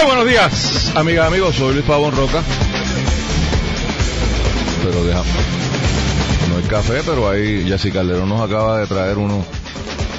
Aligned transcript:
Muy 0.00 0.06
buenos 0.06 0.28
días, 0.28 0.96
amigas 0.96 1.26
amigos. 1.26 1.56
Soy 1.56 1.74
Luis 1.74 1.84
Pavón 1.84 2.16
Roca. 2.16 2.42
Pero 4.82 5.04
dejamos. 5.04 5.26
No 6.48 6.56
hay 6.56 6.62
café, 6.62 7.02
pero 7.04 7.28
ahí 7.28 7.66
Jessy 7.66 7.90
Calderón 7.90 8.30
nos 8.30 8.40
acaba 8.40 8.78
de 8.80 8.86
traer 8.86 9.18
unos, 9.18 9.44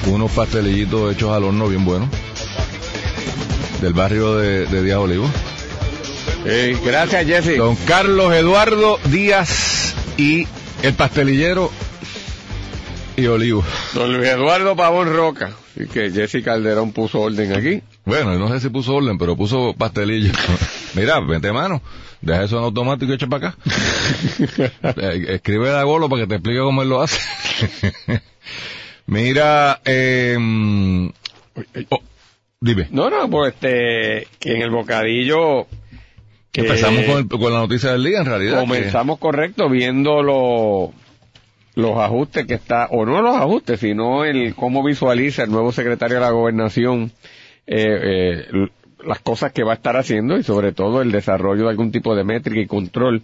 unos 0.06 0.30
pastelillitos 0.30 1.12
hechos 1.12 1.32
al 1.32 1.42
horno 1.42 1.66
bien 1.66 1.84
buenos. 1.84 2.08
Del 3.80 3.92
barrio 3.92 4.36
de, 4.36 4.66
de 4.66 4.82
Díaz 4.84 4.98
Olivo. 4.98 5.28
gracias, 6.84 7.26
Jesse. 7.26 7.56
Don 7.56 7.74
Carlos 7.74 8.32
Eduardo 8.34 9.00
Díaz 9.06 9.94
y 10.16 10.46
el 10.84 10.94
pastelillero 10.94 11.72
y 13.16 13.26
Olivo. 13.26 13.64
Don 13.94 14.16
Luis 14.16 14.28
Eduardo 14.28 14.76
Pavón 14.76 15.12
Roca. 15.12 15.50
Así 15.74 15.88
que 15.88 16.12
Jesse 16.12 16.44
Calderón 16.44 16.92
puso 16.92 17.18
orden 17.18 17.52
aquí. 17.52 17.82
Bueno, 18.04 18.36
no 18.38 18.48
sé 18.48 18.60
si 18.60 18.68
puso 18.68 18.96
orden, 18.96 19.16
pero 19.18 19.36
puso 19.36 19.74
pastelillo. 19.78 20.32
Mira, 20.94 21.20
vente 21.20 21.52
mano, 21.52 21.80
deja 22.20 22.44
eso 22.44 22.58
en 22.58 22.64
automático 22.64 23.12
y 23.12 23.14
echa 23.14 23.26
para 23.28 23.48
acá. 23.48 23.58
Eh, 24.96 25.24
Escribe 25.34 25.70
a 25.70 25.82
Golo 25.84 26.08
para 26.08 26.22
que 26.22 26.26
te 26.28 26.34
explique 26.34 26.58
cómo 26.60 26.82
él 26.82 26.88
lo 26.88 27.00
hace. 27.02 27.20
Mira, 29.06 29.80
eh, 29.84 30.36
oh, 31.90 32.00
dime. 32.60 32.88
No, 32.90 33.10
no, 33.10 33.28
pues 33.28 33.54
este, 33.54 34.26
que 34.38 34.54
en 34.56 34.62
el 34.62 34.70
bocadillo... 34.70 35.66
que 36.52 36.62
Empezamos 36.62 37.04
con, 37.04 37.18
el- 37.18 37.28
con 37.28 37.52
la 37.52 37.60
noticia 37.60 37.92
del 37.92 38.04
día, 38.04 38.18
en 38.20 38.26
realidad. 38.26 38.60
Comenzamos 38.60 39.18
correcto 39.18 39.68
viendo 39.68 40.22
los 40.22 40.90
los 41.74 41.96
ajustes 41.96 42.46
que 42.46 42.52
está, 42.52 42.86
o 42.90 43.06
no 43.06 43.22
los 43.22 43.34
ajustes, 43.34 43.80
sino 43.80 44.26
el 44.26 44.54
cómo 44.54 44.84
visualiza 44.84 45.44
el 45.44 45.50
nuevo 45.50 45.72
secretario 45.72 46.16
de 46.16 46.20
la 46.20 46.30
gobernación 46.30 47.10
eh, 47.66 48.46
eh, 48.52 48.68
las 49.04 49.20
cosas 49.20 49.52
que 49.52 49.64
va 49.64 49.72
a 49.72 49.76
estar 49.76 49.96
haciendo 49.96 50.36
y 50.36 50.42
sobre 50.42 50.72
todo 50.72 51.02
el 51.02 51.12
desarrollo 51.12 51.64
de 51.64 51.70
algún 51.70 51.90
tipo 51.92 52.14
de 52.14 52.24
métrica 52.24 52.60
y 52.60 52.66
control 52.66 53.22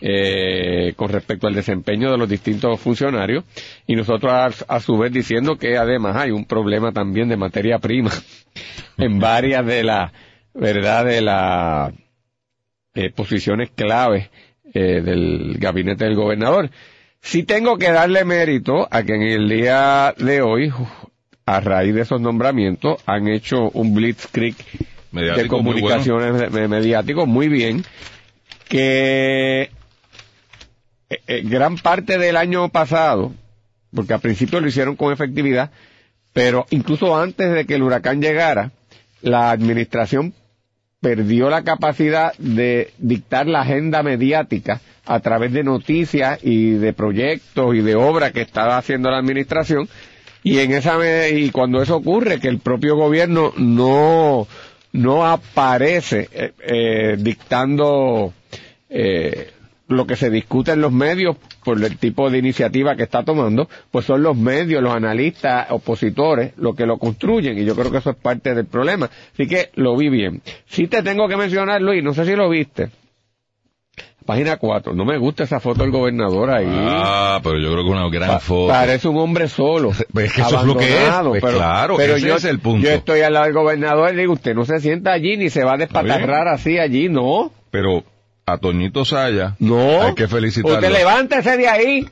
eh, 0.00 0.94
con 0.96 1.10
respecto 1.10 1.46
al 1.46 1.54
desempeño 1.54 2.10
de 2.10 2.16
los 2.16 2.28
distintos 2.28 2.80
funcionarios 2.80 3.44
y 3.86 3.96
nosotros 3.96 4.32
a, 4.32 4.74
a 4.74 4.80
su 4.80 4.96
vez 4.96 5.12
diciendo 5.12 5.56
que 5.56 5.76
además 5.76 6.16
hay 6.16 6.30
un 6.30 6.46
problema 6.46 6.92
también 6.92 7.28
de 7.28 7.36
materia 7.36 7.78
prima 7.78 8.10
en 8.96 9.18
varias 9.18 9.66
de 9.66 9.84
las 9.84 10.12
verdad 10.54 11.04
de 11.04 11.20
las 11.20 11.92
eh, 12.94 13.10
posiciones 13.10 13.70
claves 13.70 14.30
eh, 14.74 15.00
del 15.00 15.56
gabinete 15.58 16.04
del 16.04 16.16
gobernador. 16.16 16.70
Sí 17.20 17.42
tengo 17.44 17.76
que 17.76 17.92
darle 17.92 18.24
mérito 18.24 18.88
a 18.90 19.02
que 19.02 19.14
en 19.14 19.22
el 19.22 19.48
día 19.48 20.14
de 20.16 20.42
hoy, 20.42 20.72
a 21.56 21.60
raíz 21.60 21.94
de 21.94 22.02
esos 22.02 22.20
nombramientos, 22.20 23.02
han 23.06 23.26
hecho 23.28 23.70
un 23.70 23.94
blitzkrieg 23.94 24.54
de 24.56 24.86
Mediático 25.12 25.60
muy 25.62 25.72
comunicaciones 25.80 26.34
de- 26.38 26.48
de- 26.60 26.68
mediáticos 26.68 27.26
muy 27.26 27.48
bien, 27.48 27.84
que 28.68 29.62
eh, 29.62 29.70
eh, 31.26 31.42
gran 31.44 31.76
parte 31.76 32.18
del 32.18 32.36
año 32.36 32.68
pasado, 32.68 33.32
porque 33.94 34.14
al 34.14 34.20
principio 34.20 34.60
lo 34.60 34.68
hicieron 34.68 34.94
con 34.94 35.12
efectividad, 35.12 35.70
pero 36.32 36.66
incluso 36.70 37.16
antes 37.16 37.52
de 37.52 37.64
que 37.66 37.74
el 37.74 37.82
huracán 37.82 38.20
llegara, 38.22 38.70
la 39.20 39.50
administración 39.50 40.32
perdió 41.00 41.50
la 41.50 41.64
capacidad 41.64 42.32
de 42.38 42.92
dictar 42.98 43.46
la 43.48 43.62
agenda 43.62 44.02
mediática 44.04 44.80
a 45.06 45.18
través 45.20 45.52
de 45.52 45.64
noticias 45.64 46.38
y 46.44 46.72
de 46.72 46.92
proyectos 46.92 47.74
y 47.74 47.80
de 47.80 47.96
obras 47.96 48.30
que 48.32 48.42
estaba 48.42 48.76
haciendo 48.78 49.10
la 49.10 49.18
administración 49.18 49.88
y 50.42 50.58
en 50.58 50.72
esa 50.72 50.98
y 51.28 51.50
cuando 51.50 51.82
eso 51.82 51.96
ocurre 51.96 52.40
que 52.40 52.48
el 52.48 52.58
propio 52.58 52.96
gobierno 52.96 53.52
no 53.56 54.46
no 54.92 55.26
aparece 55.26 56.28
eh, 56.32 56.52
eh, 56.60 57.16
dictando 57.18 58.32
eh, 58.88 59.50
lo 59.88 60.06
que 60.06 60.16
se 60.16 60.30
discute 60.30 60.72
en 60.72 60.80
los 60.80 60.92
medios 60.92 61.36
por 61.64 61.82
el 61.82 61.98
tipo 61.98 62.30
de 62.30 62.38
iniciativa 62.38 62.96
que 62.96 63.02
está 63.02 63.24
tomando, 63.24 63.68
pues 63.90 64.06
son 64.06 64.22
los 64.22 64.36
medios, 64.36 64.82
los 64.82 64.94
analistas, 64.94 65.66
opositores, 65.70 66.52
los 66.56 66.74
que 66.74 66.86
lo 66.86 66.96
construyen, 66.96 67.58
y 67.58 67.64
yo 67.64 67.74
creo 67.74 67.90
que 67.90 67.98
eso 67.98 68.10
es 68.10 68.16
parte 68.16 68.54
del 68.54 68.66
problema. 68.66 69.10
Así 69.34 69.46
que 69.46 69.70
lo 69.74 69.96
vi 69.96 70.08
bien. 70.08 70.42
Sí 70.66 70.86
te 70.86 71.02
tengo 71.02 71.28
que 71.28 71.36
mencionar, 71.36 71.82
Luis, 71.82 72.02
no 72.02 72.14
sé 72.14 72.24
si 72.24 72.34
lo 72.34 72.48
viste. 72.48 72.90
Página 74.30 74.56
4, 74.58 74.94
no 74.94 75.04
me 75.04 75.18
gusta 75.18 75.42
esa 75.42 75.58
foto 75.58 75.82
del 75.82 75.90
gobernador 75.90 76.50
ahí. 76.50 76.66
Ah, 76.70 77.40
pero 77.42 77.58
yo 77.58 77.72
creo 77.72 77.84
que 77.84 77.90
una 77.90 78.08
gran 78.08 78.28
Pa- 78.28 78.38
foto. 78.38 78.68
Parece 78.72 79.08
un 79.08 79.16
hombre 79.16 79.48
solo. 79.48 79.90
Pues 80.12 80.26
es 80.26 80.32
que 80.34 80.40
eso 80.42 80.60
es 80.60 80.64
lo 80.64 80.76
que 80.76 80.84
es. 80.86 81.10
Pues 81.28 81.42
pero, 81.42 81.56
claro, 81.58 81.96
pero 81.96 82.14
ese 82.14 82.28
yo, 82.28 82.36
es 82.36 82.44
el 82.44 82.60
punto. 82.60 82.86
Yo 82.86 82.92
estoy 82.94 83.22
al 83.22 83.32
lado 83.32 83.46
del 83.46 83.54
gobernador 83.54 84.12
y 84.12 84.14
le 84.14 84.20
digo, 84.22 84.34
usted 84.34 84.54
no 84.54 84.64
se 84.64 84.78
sienta 84.78 85.10
allí 85.12 85.36
ni 85.36 85.50
se 85.50 85.64
va 85.64 85.72
a 85.74 85.76
despatarrar 85.78 86.46
así 86.46 86.78
allí, 86.78 87.08
no. 87.08 87.50
Pero 87.72 88.04
a 88.46 88.58
Toñito 88.58 89.04
Saya 89.04 89.56
No. 89.58 90.02
hay 90.02 90.14
que 90.14 90.28
felicitarlo. 90.28 90.76
Usted 90.78 90.92
levántese 90.92 91.56
de 91.56 91.66
ahí. 91.68 92.08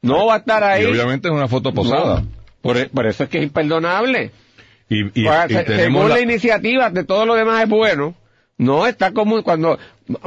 No 0.00 0.24
va 0.26 0.34
a 0.34 0.38
estar 0.38 0.64
ahí. 0.64 0.84
Y 0.84 0.86
obviamente 0.86 1.28
es 1.28 1.34
una 1.34 1.48
foto 1.48 1.74
posada. 1.74 2.22
No. 2.22 2.26
Por, 2.62 2.88
por 2.88 3.06
eso 3.06 3.24
es 3.24 3.28
que 3.28 3.38
es 3.38 3.44
imperdonable. 3.44 4.30
Y, 4.88 5.02
y- 5.20 5.26
tenemos 5.66 5.66
según 5.66 6.08
la- 6.08 6.14
la 6.14 6.20
iniciativa 6.20 6.88
de 6.88 7.04
todo 7.04 7.26
lo 7.26 7.34
demás 7.34 7.62
es 7.64 7.68
bueno. 7.68 8.14
No 8.58 8.86
está 8.86 9.12
como 9.12 9.42
cuando 9.42 9.78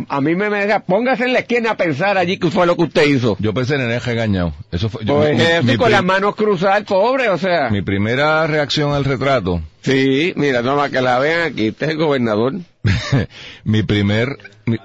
a 0.08 0.22
mí 0.22 0.36
me, 0.36 0.50
me 0.52 0.80
póngase 0.82 1.24
en 1.26 1.34
la 1.34 1.40
esquina 1.40 1.72
a 1.72 1.78
pensar 1.78 2.16
allí 2.18 2.38
qué 2.38 2.52
fue 2.52 2.68
lo 2.68 2.76
que 2.76 2.84
usted 2.84 3.08
hizo. 3.08 3.36
Yo 3.40 3.54
pensé 3.56 3.76
en 3.76 3.82
el 3.90 4.00
regañado. 4.02 4.54
Eso 4.72 4.88
fue. 4.90 5.04
yo- 5.04 5.18
Pues 5.18 5.36
mi- 5.36 5.42
eso, 5.44 5.64
mi 5.64 5.78
con 5.78 5.92
las 5.92 6.04
manos 6.04 6.36
cruzadas, 6.36 6.84
pobre, 6.84 7.30
o 7.30 7.38
sea. 7.40 7.70
Mi 7.72 7.82
primera 7.82 8.46
reacción 8.46 8.94
al 8.94 9.04
retrato, 9.06 9.62
Sí, 9.82 10.34
mira, 10.36 10.62
toma 10.62 10.90
que 10.90 11.02
la 11.02 11.18
vean 11.20 11.42
aquí, 11.54 11.68
este 11.68 11.86
es 11.86 11.92
el 11.92 11.98
gobernador. 11.98 12.54
mi 13.64 13.82
primer, 13.84 14.38
mi, 14.66 14.78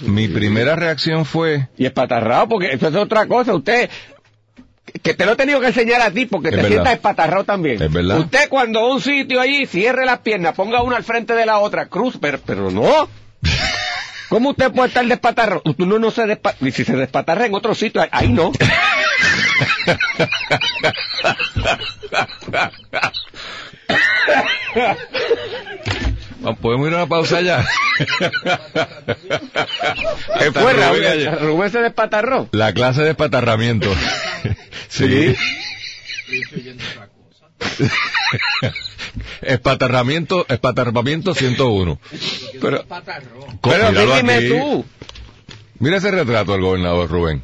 mi 0.00 0.28
primera 0.28 0.76
reacción 0.76 1.24
fue, 1.26 1.68
Y 1.76 1.84
espatarrado, 1.86 2.48
porque 2.48 2.72
eso 2.72 2.88
es 2.88 2.94
otra 2.94 3.26
cosa. 3.26 3.54
Usted, 3.54 3.90
que 5.02 5.14
te 5.14 5.26
lo 5.26 5.32
he 5.32 5.36
tenido 5.36 5.60
que 5.60 5.68
enseñar 5.68 6.00
a 6.02 6.10
ti, 6.10 6.26
porque 6.26 6.48
Es 6.48 6.52
te 6.52 6.56
verdad. 6.56 6.70
sientas 6.70 6.92
espatarrado 6.94 7.44
también. 7.44 7.80
Es 7.82 7.92
verdad. 7.92 8.18
Usted 8.18 8.48
cuando 8.48 8.80
va 8.82 8.88
a 8.88 8.92
un 8.94 9.00
sitio 9.00 9.40
allí, 9.40 9.66
cierre 9.66 10.04
las 10.06 10.18
piernas, 10.20 10.54
ponga 10.54 10.82
una 10.82 10.96
al 10.96 11.04
frente 11.04 11.34
de 11.34 11.46
la 11.46 11.58
otra, 11.58 11.86
cruz, 11.86 12.18
pero, 12.20 12.38
pero 12.44 12.70
no. 12.70 13.08
¿Cómo 14.28 14.50
usted 14.50 14.70
puede 14.72 14.88
estar 14.88 15.06
despatarrado? 15.06 15.62
Uno 15.78 15.98
no 15.98 16.10
se 16.10 16.26
despa 16.26 16.54
y 16.60 16.70
si 16.70 16.84
se 16.84 16.94
despatarra 16.96 17.46
en 17.46 17.54
otro 17.54 17.74
sitio, 17.74 18.04
ahí- 18.10 18.28
no. 18.28 18.52
¿podemos 26.60 26.88
ir 26.88 26.94
a 26.94 26.96
una 26.98 27.06
pausa 27.06 27.40
ya? 27.40 27.66
¿Qué 30.38 30.52
fue? 30.52 30.72
Rubén. 30.72 31.38
Rubén 31.40 31.70
se 31.70 31.80
despatarró. 31.80 32.48
La 32.52 32.72
clase 32.72 33.02
de 33.02 33.10
espatarramiento. 33.10 33.88
Sí. 34.88 35.34
espatarramiento, 39.42 40.46
espatarramiento 40.48 41.34
101. 41.34 42.00
Pero, 42.60 42.84
pero 43.62 43.92
dime 44.16 44.34
aquí. 44.34 44.48
tú. 44.48 44.84
Mira 45.80 45.98
ese 45.98 46.10
retrato 46.10 46.52
del 46.52 46.62
gobernador 46.62 47.08
Rubén. 47.08 47.42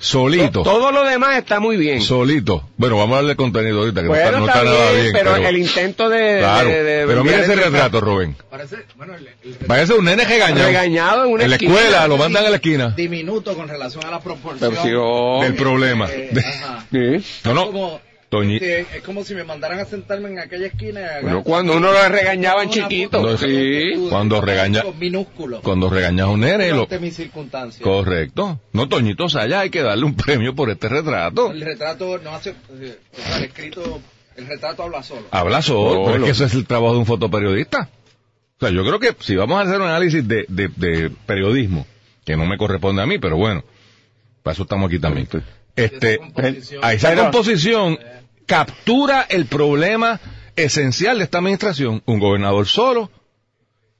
Solito. 0.00 0.62
Todo 0.62 0.92
lo 0.92 1.04
demás 1.04 1.38
está 1.38 1.60
muy 1.60 1.76
bien. 1.76 2.00
Solito. 2.02 2.68
Bueno, 2.76 2.96
vamos 2.98 3.14
a 3.14 3.16
darle 3.16 3.36
contenido 3.36 3.80
ahorita, 3.80 4.00
que 4.02 4.08
no 4.08 4.14
Bueno, 4.14 4.24
está, 4.26 4.38
no 4.38 4.46
está 4.46 4.58
está 4.62 4.70
nada 4.70 4.90
bien, 4.92 5.02
bien. 5.02 5.12
pero, 5.14 5.36
el 5.36 5.56
intento 5.58 6.08
de... 6.08 6.38
Claro, 6.38 6.68
de- 6.68 6.82
de- 6.82 7.06
pero 7.06 7.24
mira 7.24 7.36
de- 7.38 7.42
ese 7.44 7.56
retrato, 7.56 8.00
Rubén. 8.00 8.36
Parece, 8.50 8.76
bueno, 8.96 9.14
el, 9.14 9.28
el 9.42 9.54
Parece 9.66 9.94
un 9.94 10.04
nene 10.04 10.24
regañado. 10.24 10.66
Regañado 10.66 11.24
en 11.24 11.32
una 11.32 11.44
En 11.44 11.50
la 11.50 11.56
esquina. 11.56 11.74
escuela, 11.74 12.08
lo 12.08 12.16
mandan 12.16 12.44
a 12.46 12.50
la 12.50 12.56
esquina. 12.56 12.88
diminuto 12.96 13.54
con 13.54 13.68
relación 13.68 14.04
a 14.04 14.10
la 14.10 14.20
proporción. 14.20 14.70
Pero 14.70 14.82
si 14.82 14.90
yo- 14.90 15.40
Del 15.42 15.54
problema. 15.54 16.08
Eh, 16.10 16.28
De- 16.32 16.40
ajá. 16.40 16.84
Sí. 16.92 17.24
No, 17.44 17.54
no. 17.54 17.66
Como, 17.66 18.00
Toñi- 18.30 18.58
sí, 18.58 18.64
es 18.96 19.02
como 19.02 19.22
si 19.22 19.34
me 19.34 19.44
mandaran 19.44 19.78
a 19.78 19.84
sentarme 19.84 20.28
en 20.30 20.38
aquella 20.40 20.66
esquina. 20.66 21.00
Bueno, 21.22 21.42
cuando 21.44 21.76
uno 21.76 21.92
lo 21.92 22.08
regañaban 22.08 22.68
chiquito. 22.70 23.20
foto 23.22 23.38
Sí. 23.38 24.06
Cuando 24.08 24.40
regaña-. 24.40 24.82
Cuando 25.62 25.88
regañas 25.88 26.26
a 26.26 26.30
un 26.30 26.40
nene, 26.40 26.70
lo... 26.70 26.82
Ante 26.82 26.98
mis 26.98 27.14
circunstancias. 27.14 27.82
Correcto. 27.82 28.60
No, 28.72 28.88
Toñito 28.88 29.28
Saya, 29.28 29.60
hay 29.60 29.70
que 29.70 29.82
darle 29.82 30.04
un 30.04 30.16
premio 30.16 30.54
por 30.54 30.70
este 30.70 30.88
retrato. 30.88 31.52
El 31.52 31.60
retrato 31.60 32.18
no 32.18 32.30
hace. 32.34 32.50
o 32.50 32.54
sea, 33.16 33.38
el 33.38 33.44
escrito. 33.44 34.00
El 34.36 34.46
retrato 34.48 34.82
habla 34.82 35.02
solo. 35.02 35.22
Habla 35.30 35.62
solo, 35.62 36.04
pero 36.04 36.16
es 36.18 36.24
que 36.24 36.30
eso 36.32 36.44
es 36.44 36.54
el 36.54 36.66
trabajo 36.66 36.92
de 36.94 36.98
un 37.00 37.06
fotoperiodista. 37.06 37.88
O 38.58 38.60
sea, 38.60 38.70
yo 38.70 38.84
creo 38.84 38.98
que 38.98 39.14
si 39.20 39.36
vamos 39.36 39.58
a 39.58 39.62
hacer 39.62 39.76
un 39.80 39.86
análisis 39.86 40.26
de, 40.26 40.44
de, 40.48 40.68
de 40.76 41.10
periodismo, 41.26 41.86
que 42.24 42.36
no 42.36 42.44
me 42.44 42.58
corresponde 42.58 43.02
a 43.02 43.06
mí, 43.06 43.18
pero 43.18 43.36
bueno, 43.36 43.64
para 44.42 44.52
eso 44.54 44.64
estamos 44.64 44.88
aquí 44.88 44.98
también. 44.98 45.28
Este, 45.76 46.14
Esa 46.14 46.22
composición. 46.24 46.84
a 46.84 46.92
esa 46.94 47.08
Pero- 47.10 47.22
composición 47.24 47.98
captura 48.46 49.26
el 49.28 49.46
problema 49.46 50.20
esencial 50.56 51.18
de 51.18 51.24
esta 51.24 51.38
administración, 51.38 52.02
un 52.06 52.18
gobernador 52.18 52.66
solo, 52.66 53.10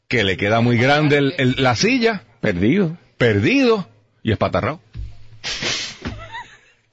que 0.09 0.25
le 0.25 0.37
queda 0.37 0.61
muy 0.61 0.79
grande 0.79 1.19
el- 1.19 1.35
el- 1.39 1.55
la 1.59 1.75
silla, 1.77 2.23
Perdido. 2.41 2.97
perdido 3.19 3.87
y 4.23 4.33
espatarrado. 4.33 4.81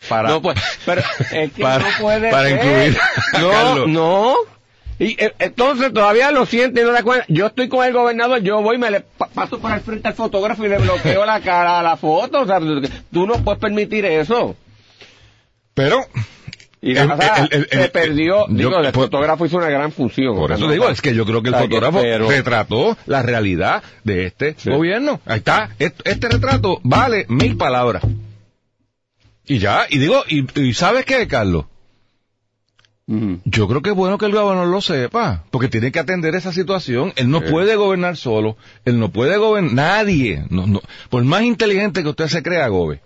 Para, 0.10 0.30
No, 0.30 0.42
pues, 0.42 0.60
pero 0.86 1.02
es 1.32 1.52
que 1.54 1.62
Para- 1.62 1.80
no 1.80 1.98
puede 2.02 2.30
para 2.30 2.50
ser. 2.50 2.58
incluir 2.58 2.98
a 3.34 3.40
No, 3.40 3.50
Carlos. 3.52 3.88
no. 3.90 4.36
Y 5.00 5.16
eh, 5.24 5.34
entonces 5.40 5.94
todavía 5.94 6.32
lo 6.32 6.46
siente 6.46 6.82
y 6.82 6.84
no 6.84 6.92
da 6.92 7.04
cuenta. 7.04 7.26
Yo 7.30 7.48
estoy 7.48 7.68
con 7.70 7.86
el 7.86 7.94
gobernador, 7.94 8.42
yo 8.42 8.62
voy 8.62 8.76
y 8.76 8.80
me 8.80 8.92
le 8.92 9.00
pa- 9.02 9.28
paso 9.28 9.60
por 9.60 9.72
el 9.72 9.80
frente 9.82 10.08
al 10.10 10.14
fotógrafo 10.14 10.66
y 10.66 10.70
le 10.70 10.78
bloqueo 10.78 11.26
la 11.26 11.40
cara 11.42 11.80
a 11.80 11.84
la 11.84 11.96
foto. 11.98 12.42
O 12.42 12.46
sea, 12.46 12.60
tú 13.12 13.26
no 13.26 13.44
puedes 13.44 13.60
permitir 13.62 14.06
eso. 14.06 14.56
Pero 15.74 16.06
Y 16.86 16.98
El- 16.98 17.12
el- 17.12 17.48
el- 17.52 17.68
se 17.70 17.88
perdió. 17.90 18.46
yo- 18.50 18.54
digo, 18.54 18.78
el 18.78 18.92
por- 18.92 19.06
fotógrafo 19.06 19.46
hizo 19.46 19.56
una 19.56 19.70
gran 19.70 19.90
función. 19.94 20.36
Por 20.36 20.52
eso 20.52 20.66
no- 20.66 20.72
digo, 20.74 20.90
es 20.90 21.02
que 21.02 21.16
yo 21.16 21.26
creo 21.26 21.42
que 21.42 21.48
el 21.48 21.56
fotógrafo 21.56 22.02
pero- 22.02 22.28
retrató 22.30 22.98
la 23.06 23.22
realidad 23.24 23.82
de 24.04 24.26
este 24.26 24.56
Sí. 24.58 24.70
gobierno. 24.70 25.22
Ahí 25.26 25.38
está. 25.38 25.70
Est- 25.80 26.02
Este 26.04 26.28
retrato 26.28 26.82
vale 26.84 27.26
mil 27.30 27.56
palabras. 27.56 28.04
Y 29.46 29.60
ya, 29.60 29.86
y 29.90 29.98
digo, 29.98 30.24
y, 30.28 30.46
y 30.62 30.74
¿sabes 30.74 31.06
qué, 31.06 31.26
Carlos? 31.26 31.68
Ujú. 33.08 33.40
Yo 33.46 33.68
creo 33.70 33.82
que 33.82 33.92
es 33.92 33.96
bueno 33.96 34.18
que 34.18 34.26
el 34.26 34.34
gobernador 34.34 34.68
lo 34.70 34.82
sepa, 34.82 35.44
porque 35.52 35.70
tiene 35.70 35.90
que 35.92 36.00
atender 36.00 36.36
esa 36.36 36.52
situación. 36.52 37.14
Él 37.16 37.30
no 37.30 37.40
Sí. 37.40 37.46
puede 37.50 37.76
gobernar 37.78 38.18
solo, 38.18 38.58
él 38.84 39.00
no 39.00 39.10
puede 39.10 39.38
gobernar, 39.38 39.74
nadie, 39.74 40.44
no, 40.50 40.68
no, 40.68 40.82
por 41.10 41.24
más 41.24 41.44
inteligente 41.44 42.04
que 42.04 42.10
usted 42.10 42.28
se 42.28 42.44
crea, 42.44 42.68
gobe, 42.68 43.00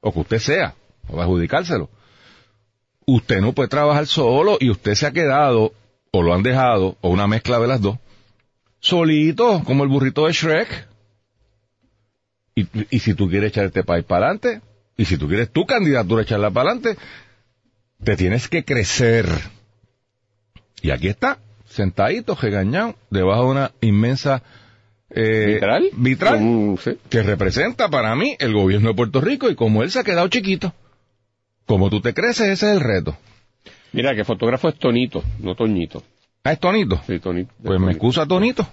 o 0.00 0.12
que 0.12 0.20
usted 0.20 0.38
sea, 0.38 0.74
o 1.08 1.20
adjudicárselo, 1.20 1.88
usted 3.06 3.40
no 3.40 3.52
puede 3.52 3.68
trabajar 3.68 4.06
solo 4.06 4.58
y 4.60 4.70
usted 4.70 4.94
se 4.94 5.06
ha 5.06 5.12
quedado, 5.12 5.72
o 6.10 6.22
lo 6.22 6.34
han 6.34 6.42
dejado, 6.42 6.96
o 7.00 7.10
una 7.10 7.26
mezcla 7.26 7.58
de 7.58 7.66
las 7.66 7.80
dos, 7.80 7.98
solito, 8.80 9.62
como 9.64 9.84
el 9.84 9.88
burrito 9.88 10.26
de 10.26 10.32
Shrek. 10.32 10.88
Y, 12.54 12.66
y 12.90 12.98
si 13.00 13.14
tú 13.14 13.28
quieres 13.28 13.50
echar 13.50 13.66
este 13.66 13.84
país 13.84 14.04
para 14.04 14.26
adelante, 14.26 14.60
y 14.96 15.04
si 15.04 15.18
tú 15.18 15.28
quieres 15.28 15.50
tu 15.50 15.66
candidatura 15.66 16.22
echarla 16.22 16.50
para 16.50 16.70
adelante, 16.70 16.96
te 18.02 18.16
tienes 18.16 18.48
que 18.48 18.64
crecer. 18.64 19.26
Y 20.80 20.90
aquí 20.90 21.08
está, 21.08 21.38
sentadito, 21.66 22.34
regañado, 22.34 22.96
debajo 23.10 23.44
de 23.44 23.50
una 23.50 23.72
inmensa 23.80 24.42
eh, 25.10 25.54
¿Vitral? 25.54 25.90
vitral 25.92 26.78
sí. 26.82 26.98
que 27.08 27.22
representa 27.22 27.88
para 27.88 28.14
mí 28.16 28.36
el 28.38 28.52
gobierno 28.52 28.88
de 28.88 28.94
Puerto 28.94 29.20
Rico 29.20 29.48
y 29.48 29.54
como 29.54 29.82
él 29.82 29.90
se 29.90 30.00
ha 30.00 30.04
quedado 30.04 30.28
chiquito, 30.28 30.74
como 31.66 31.90
tú 31.90 32.00
te 32.00 32.14
creces, 32.14 32.48
ese 32.48 32.66
es 32.70 32.72
el 32.76 32.80
reto. 32.80 33.16
Mira, 33.92 34.14
que 34.14 34.24
fotógrafo 34.24 34.68
es 34.68 34.76
Tonito, 34.76 35.22
no 35.40 35.54
Toñito. 35.54 36.02
Ah, 36.44 36.52
es 36.52 36.60
Tonito. 36.60 37.00
Sí, 37.06 37.18
Tonito. 37.18 37.52
Pues 37.62 37.80
me 37.80 37.92
excusa 37.92 38.26
Tonito. 38.26 38.66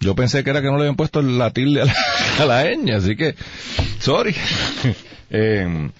Yo 0.00 0.14
pensé 0.14 0.44
que 0.44 0.50
era 0.50 0.60
que 0.60 0.66
no 0.66 0.74
le 0.76 0.80
habían 0.82 0.96
puesto 0.96 1.22
la 1.22 1.50
tilde 1.52 1.82
a 1.82 1.84
la, 1.86 1.94
a 2.40 2.44
la 2.44 2.64
ñ, 2.74 2.90
así 2.94 3.16
que, 3.16 3.34
sorry. 3.98 4.34
Eh, 5.28 5.90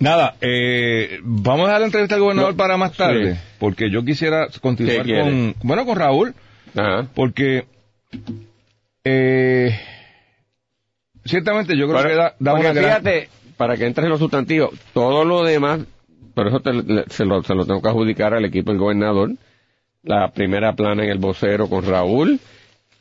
nada, 0.00 0.34
eh, 0.40 1.20
vamos 1.22 1.68
a 1.68 1.72
dar 1.72 1.80
la 1.82 1.86
entrevista 1.86 2.16
al 2.16 2.20
gobernador 2.20 2.50
No, 2.50 2.56
para 2.56 2.76
más 2.76 2.94
tarde, 2.96 3.34
sí. 3.36 3.40
porque 3.60 3.92
yo 3.92 4.04
quisiera 4.04 4.48
continuar 4.60 5.06
con, 5.06 5.54
bueno, 5.62 5.86
con 5.86 5.96
Raúl, 5.96 6.34
Ajá. 6.74 7.06
porque, 7.14 7.66
eh, 9.04 9.78
ciertamente 11.24 11.76
yo 11.76 11.86
creo 11.88 12.02
que 12.02 12.14
da, 12.14 12.34
da 12.40 12.50
porque 12.56 12.70
una 12.70 12.80
gran... 12.80 13.04
para 13.62 13.76
que 13.76 13.86
entres 13.86 14.06
en 14.06 14.10
los 14.10 14.18
sustantivos, 14.18 14.70
todo 14.92 15.24
lo 15.24 15.44
demás, 15.44 15.78
por 16.34 16.48
eso 16.48 16.58
te- 16.58 17.04
se, 17.10 17.24
lo, 17.24 17.44
se 17.44 17.54
lo 17.54 17.64
tengo 17.64 17.80
que 17.80 17.88
adjudicar 17.90 18.34
al 18.34 18.44
equipo 18.44 18.72
del 18.72 18.80
gobernador, 18.80 19.30
la 20.02 20.32
primera 20.32 20.72
plana 20.72 21.04
en 21.04 21.10
el 21.10 21.18
vocero 21.18 21.68
con 21.68 21.84
Raúl, 21.86 22.40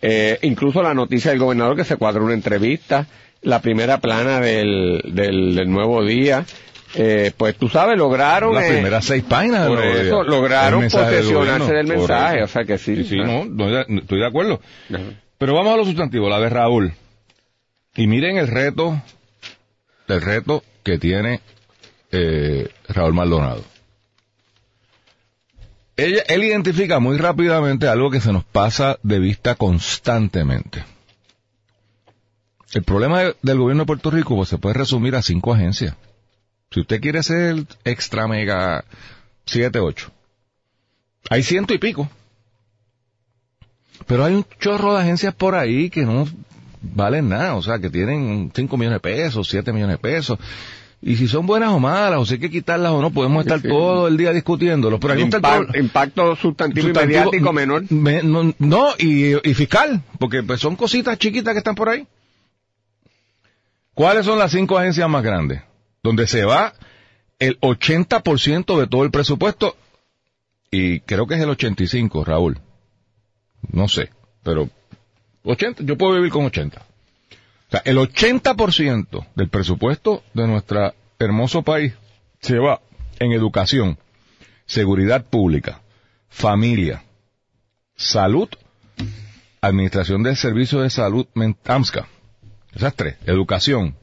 eh, 0.03 0.37
incluso 0.43 0.83
la 0.83 0.93
noticia 0.93 1.31
del 1.31 1.39
gobernador 1.39 1.75
que 1.75 1.83
se 1.83 1.97
cuadró 1.97 2.23
una 2.25 2.35
entrevista, 2.35 3.07
la 3.41 3.59
primera 3.59 3.97
plana 3.97 4.39
del, 4.39 5.01
del, 5.07 5.55
del 5.55 5.71
nuevo 5.71 6.05
día, 6.05 6.45
eh, 6.93 7.31
pues 7.35 7.55
tú 7.55 7.67
sabes, 7.67 7.97
lograron... 7.97 8.53
Las 8.53 8.65
eh, 8.65 8.73
primeras 8.73 9.03
seis 9.05 9.23
páginas 9.27 9.67
por 9.67 9.83
eso 9.83 10.23
lograron 10.23 10.83
posesionarse 10.83 11.73
del 11.73 11.87
mensaje, 11.87 12.43
o 12.43 12.47
sea 12.47 12.65
que 12.65 12.77
sí. 12.77 12.97
Sí, 12.97 13.03
sí, 13.05 13.15
no, 13.17 13.45
no, 13.45 13.79
estoy 13.79 14.19
de 14.19 14.27
acuerdo. 14.27 14.61
Ajá. 14.93 15.01
Pero 15.39 15.55
vamos 15.55 15.73
a 15.73 15.77
los 15.77 15.87
sustantivos, 15.87 16.29
la 16.29 16.39
de 16.39 16.49
Raúl. 16.49 16.93
Y 17.95 18.05
miren 18.05 18.37
el 18.37 18.47
reto, 18.47 19.01
el 20.11 20.21
reto 20.21 20.63
que 20.83 20.97
tiene 20.97 21.41
eh, 22.11 22.69
Raúl 22.89 23.13
Maldonado. 23.13 23.63
Él 25.97 26.43
identifica 26.43 26.99
muy 26.99 27.17
rápidamente 27.17 27.87
algo 27.87 28.09
que 28.09 28.21
se 28.21 28.33
nos 28.33 28.43
pasa 28.43 28.97
de 29.03 29.19
vista 29.19 29.55
constantemente. 29.55 30.83
El 32.73 32.83
problema 32.83 33.19
de- 33.21 33.35
del 33.41 33.57
gobierno 33.59 33.83
de 33.83 33.87
Puerto 33.87 34.09
Rico 34.09 34.35
pues, 34.35 34.49
se 34.49 34.57
puede 34.57 34.73
resumir 34.75 35.15
a 35.15 35.21
cinco 35.21 35.53
agencias. 35.53 35.95
Si 36.71 36.79
usted 36.79 37.01
quiere 37.01 37.21
ser 37.21 37.65
extra 37.83 38.27
mega 38.27 38.85
7, 39.45 39.79
8, 39.79 40.11
hay 41.29 41.43
ciento 41.43 41.73
y 41.73 41.77
pico. 41.77 42.09
Pero 44.07 44.23
hay 44.25 44.33
un 44.33 44.45
chorro 44.59 44.93
de 44.95 45.01
agencias 45.01 45.35
por 45.35 45.53
ahí 45.53 45.89
que 45.89 46.03
no 46.05 46.25
valen 46.81 47.29
nada, 47.29 47.55
o 47.55 47.61
sea, 47.61 47.79
que 47.79 47.89
tienen 47.89 48.51
5 48.53 48.77
millones 48.77 48.97
de 48.97 48.99
pesos, 49.01 49.47
7 49.49 49.71
millones 49.73 49.95
de 49.95 49.99
pesos. 50.01 50.39
Y 51.03 51.15
si 51.15 51.27
son 51.27 51.47
buenas 51.47 51.69
o 51.69 51.79
malas, 51.79 52.19
o 52.19 52.25
si 52.25 52.35
hay 52.35 52.39
que 52.39 52.51
quitarlas 52.51 52.91
o 52.91 53.01
no, 53.01 53.09
podemos 53.11 53.43
estar 53.43 53.59
Sí. 53.59 53.67
todo 53.67 54.07
el 54.07 54.17
día 54.17 54.31
discutiéndolo. 54.33 54.99
Pero 54.99 55.13
está 55.15 55.57
el 55.57 55.75
impacto 55.83 56.35
sustantivo, 56.35 56.87
sustantivo- 56.89 57.03
inmediático 57.03 57.53
menor. 57.53 57.91
Me- 57.91 58.21
no, 58.21 58.53
no, 58.59 58.89
y, 58.99 59.33
y 59.49 59.53
fiscal, 59.55 60.03
porque 60.19 60.43
pues 60.43 60.59
son 60.59 60.75
cositas 60.75 61.17
chiquitas 61.17 61.53
que 61.53 61.57
están 61.59 61.73
por 61.75 61.89
ahí. 61.89 62.05
¿Cuáles 63.93 64.25
son 64.25 64.39
las 64.39 64.51
cinco 64.51 64.77
agencias 64.77 65.09
más 65.09 65.23
grandes? 65.23 65.61
Donde 66.03 66.27
se 66.27 66.45
va 66.45 66.73
el 67.39 67.59
80% 67.59 68.79
de 68.79 68.87
todo 68.87 69.03
el 69.03 69.11
presupuesto, 69.11 69.75
y 70.69 70.99
creo 71.01 71.27
que 71.27 71.35
es 71.35 71.41
el 71.41 71.49
85, 71.49 72.23
Raúl. 72.23 72.59
No 73.71 73.87
sé, 73.87 74.09
pero 74.43 74.69
80, 75.43 75.83
yo 75.83 75.97
puedo 75.97 76.15
vivir 76.15 76.31
con 76.31 76.45
80. 76.45 76.79
O 76.79 77.71
sea, 77.71 77.81
el 77.85 77.97
80% 77.97 79.27
del 79.35 79.49
presupuesto 79.49 80.23
de 80.33 80.47
nuestro 80.47 80.93
hermoso 81.19 81.61
país 81.61 81.93
se 82.41 82.57
va 82.57 82.81
en 83.19 83.31
educación, 83.31 83.97
seguridad 84.65 85.25
pública, 85.25 85.81
familia, 86.29 87.03
salud, 87.95 88.49
administración 89.61 90.23
del 90.23 90.35
servicio 90.35 90.81
de 90.81 90.89
salud, 90.89 91.27
AMSCA. 91.65 92.07
Esas 92.73 92.95
tres, 92.95 93.17
educación, 93.25 93.95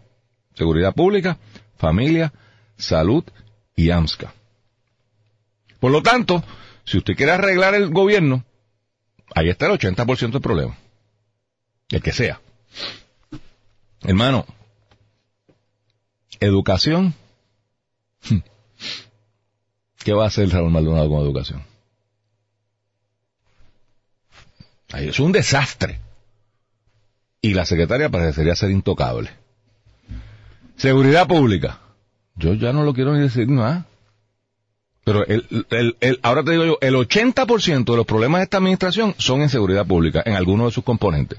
seguridad 0.54 0.94
pública, 0.94 1.38
familia, 1.76 2.32
salud 2.76 3.24
y 3.74 3.90
AMSCA. 3.90 4.32
Por 5.80 5.92
lo 5.92 6.02
tanto, 6.02 6.42
si 6.84 6.98
usted 6.98 7.16
quiere 7.16 7.32
arreglar 7.32 7.74
el 7.74 7.90
gobierno, 7.90 8.44
ahí 9.34 9.48
está 9.48 9.66
el 9.66 9.78
80% 9.78 10.32
del 10.32 10.40
problema. 10.40 10.76
El 11.90 12.02
que 12.02 12.12
sea. 12.12 12.40
Hermano, 14.02 14.46
educación. 16.40 17.14
¿Qué 20.04 20.12
va 20.12 20.24
a 20.24 20.28
hacer 20.28 20.48
Raúl 20.50 20.70
Maldonado 20.70 21.08
con 21.08 21.20
educación? 21.20 21.62
Ahí 24.92 25.08
es 25.08 25.20
un 25.20 25.32
desastre. 25.32 26.00
Y 27.40 27.54
la 27.54 27.64
secretaria 27.64 28.08
parecería 28.08 28.54
ser 28.56 28.70
intocable. 28.70 29.30
Seguridad 30.76 31.26
pública. 31.26 31.80
Yo 32.36 32.54
ya 32.54 32.72
no 32.72 32.84
lo 32.84 32.94
quiero 32.94 33.14
ni 33.14 33.20
decir 33.20 33.48
nada. 33.48 33.86
Pero 35.04 35.26
el, 35.26 35.46
el, 35.70 35.96
el- 36.00 36.20
ahora 36.22 36.42
te 36.44 36.52
digo 36.52 36.64
yo, 36.64 36.78
el 36.80 36.94
80% 36.94 37.84
de 37.84 37.96
los 37.96 38.06
problemas 38.06 38.40
de 38.40 38.44
esta 38.44 38.58
administración 38.58 39.14
son 39.18 39.40
en 39.42 39.48
seguridad 39.48 39.86
pública, 39.86 40.22
en 40.24 40.34
alguno 40.34 40.66
de 40.66 40.70
sus 40.72 40.84
componentes. 40.84 41.38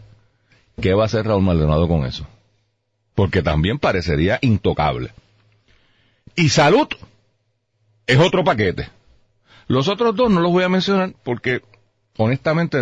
¿Qué 0.81 0.93
va 0.93 1.03
a 1.03 1.05
hacer 1.07 1.25
Raúl 1.25 1.43
Maldonado 1.43 1.87
con 1.87 2.05
eso? 2.05 2.25
Porque 3.15 3.41
también 3.41 3.79
parecería 3.79 4.39
intocable. 4.41 5.11
Y 6.35 6.49
salud 6.49 6.87
es 8.07 8.17
otro 8.17 8.43
paquete. 8.43 8.89
Los 9.67 9.87
otros 9.87 10.15
dos 10.15 10.31
no 10.31 10.39
los 10.39 10.51
voy 10.51 10.63
a 10.63 10.69
mencionar 10.69 11.13
porque, 11.23 11.61
honestamente, 12.17 12.81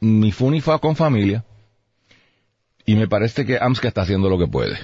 ni 0.00 0.32
fu 0.32 0.50
ni 0.50 0.60
fa 0.60 0.78
con 0.78 0.94
familia. 0.94 1.44
Y 2.84 2.96
me 2.96 3.08
parece 3.08 3.44
que 3.44 3.58
AMSCA 3.58 3.88
está 3.88 4.02
haciendo 4.02 4.30
lo 4.30 4.38
que 4.38 4.46
puede. 4.46 4.78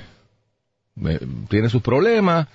Tiene 1.49 1.68
sus 1.68 1.83
problemas, 1.83 2.49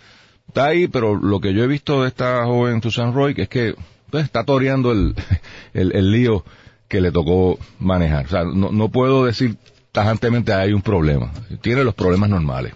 está 0.48 0.66
ahí, 0.66 0.88
pero 0.88 1.16
lo 1.16 1.40
que 1.40 1.54
yo 1.54 1.64
he 1.64 1.68
visto 1.68 2.04
de 2.04 2.10
esta 2.10 2.46
joven 2.46 2.82
Susan 2.82 3.14
Roy, 3.14 3.34
que 3.34 3.44
es 3.44 3.50
que 3.50 3.76
pues, 4.10 4.26
está 4.26 4.44
toreando 4.44 4.92
el, 4.92 5.16
el, 5.74 5.96
el 5.96 6.12
lío 6.12 6.44
que 6.88 7.02
le 7.02 7.12
tocó 7.12 7.60
manejar. 7.80 8.26
O 8.26 8.30
sea, 8.30 8.44
no, 8.44 8.72
no 8.72 8.90
puedo 8.90 9.26
decir 9.26 9.58
tajantemente 9.92 10.54
hay 10.54 10.74
un 10.74 10.82
problema. 10.82 11.32
Tiene 11.62 11.84
los 11.84 11.96
problemas 11.96 12.30
normales. 12.30 12.74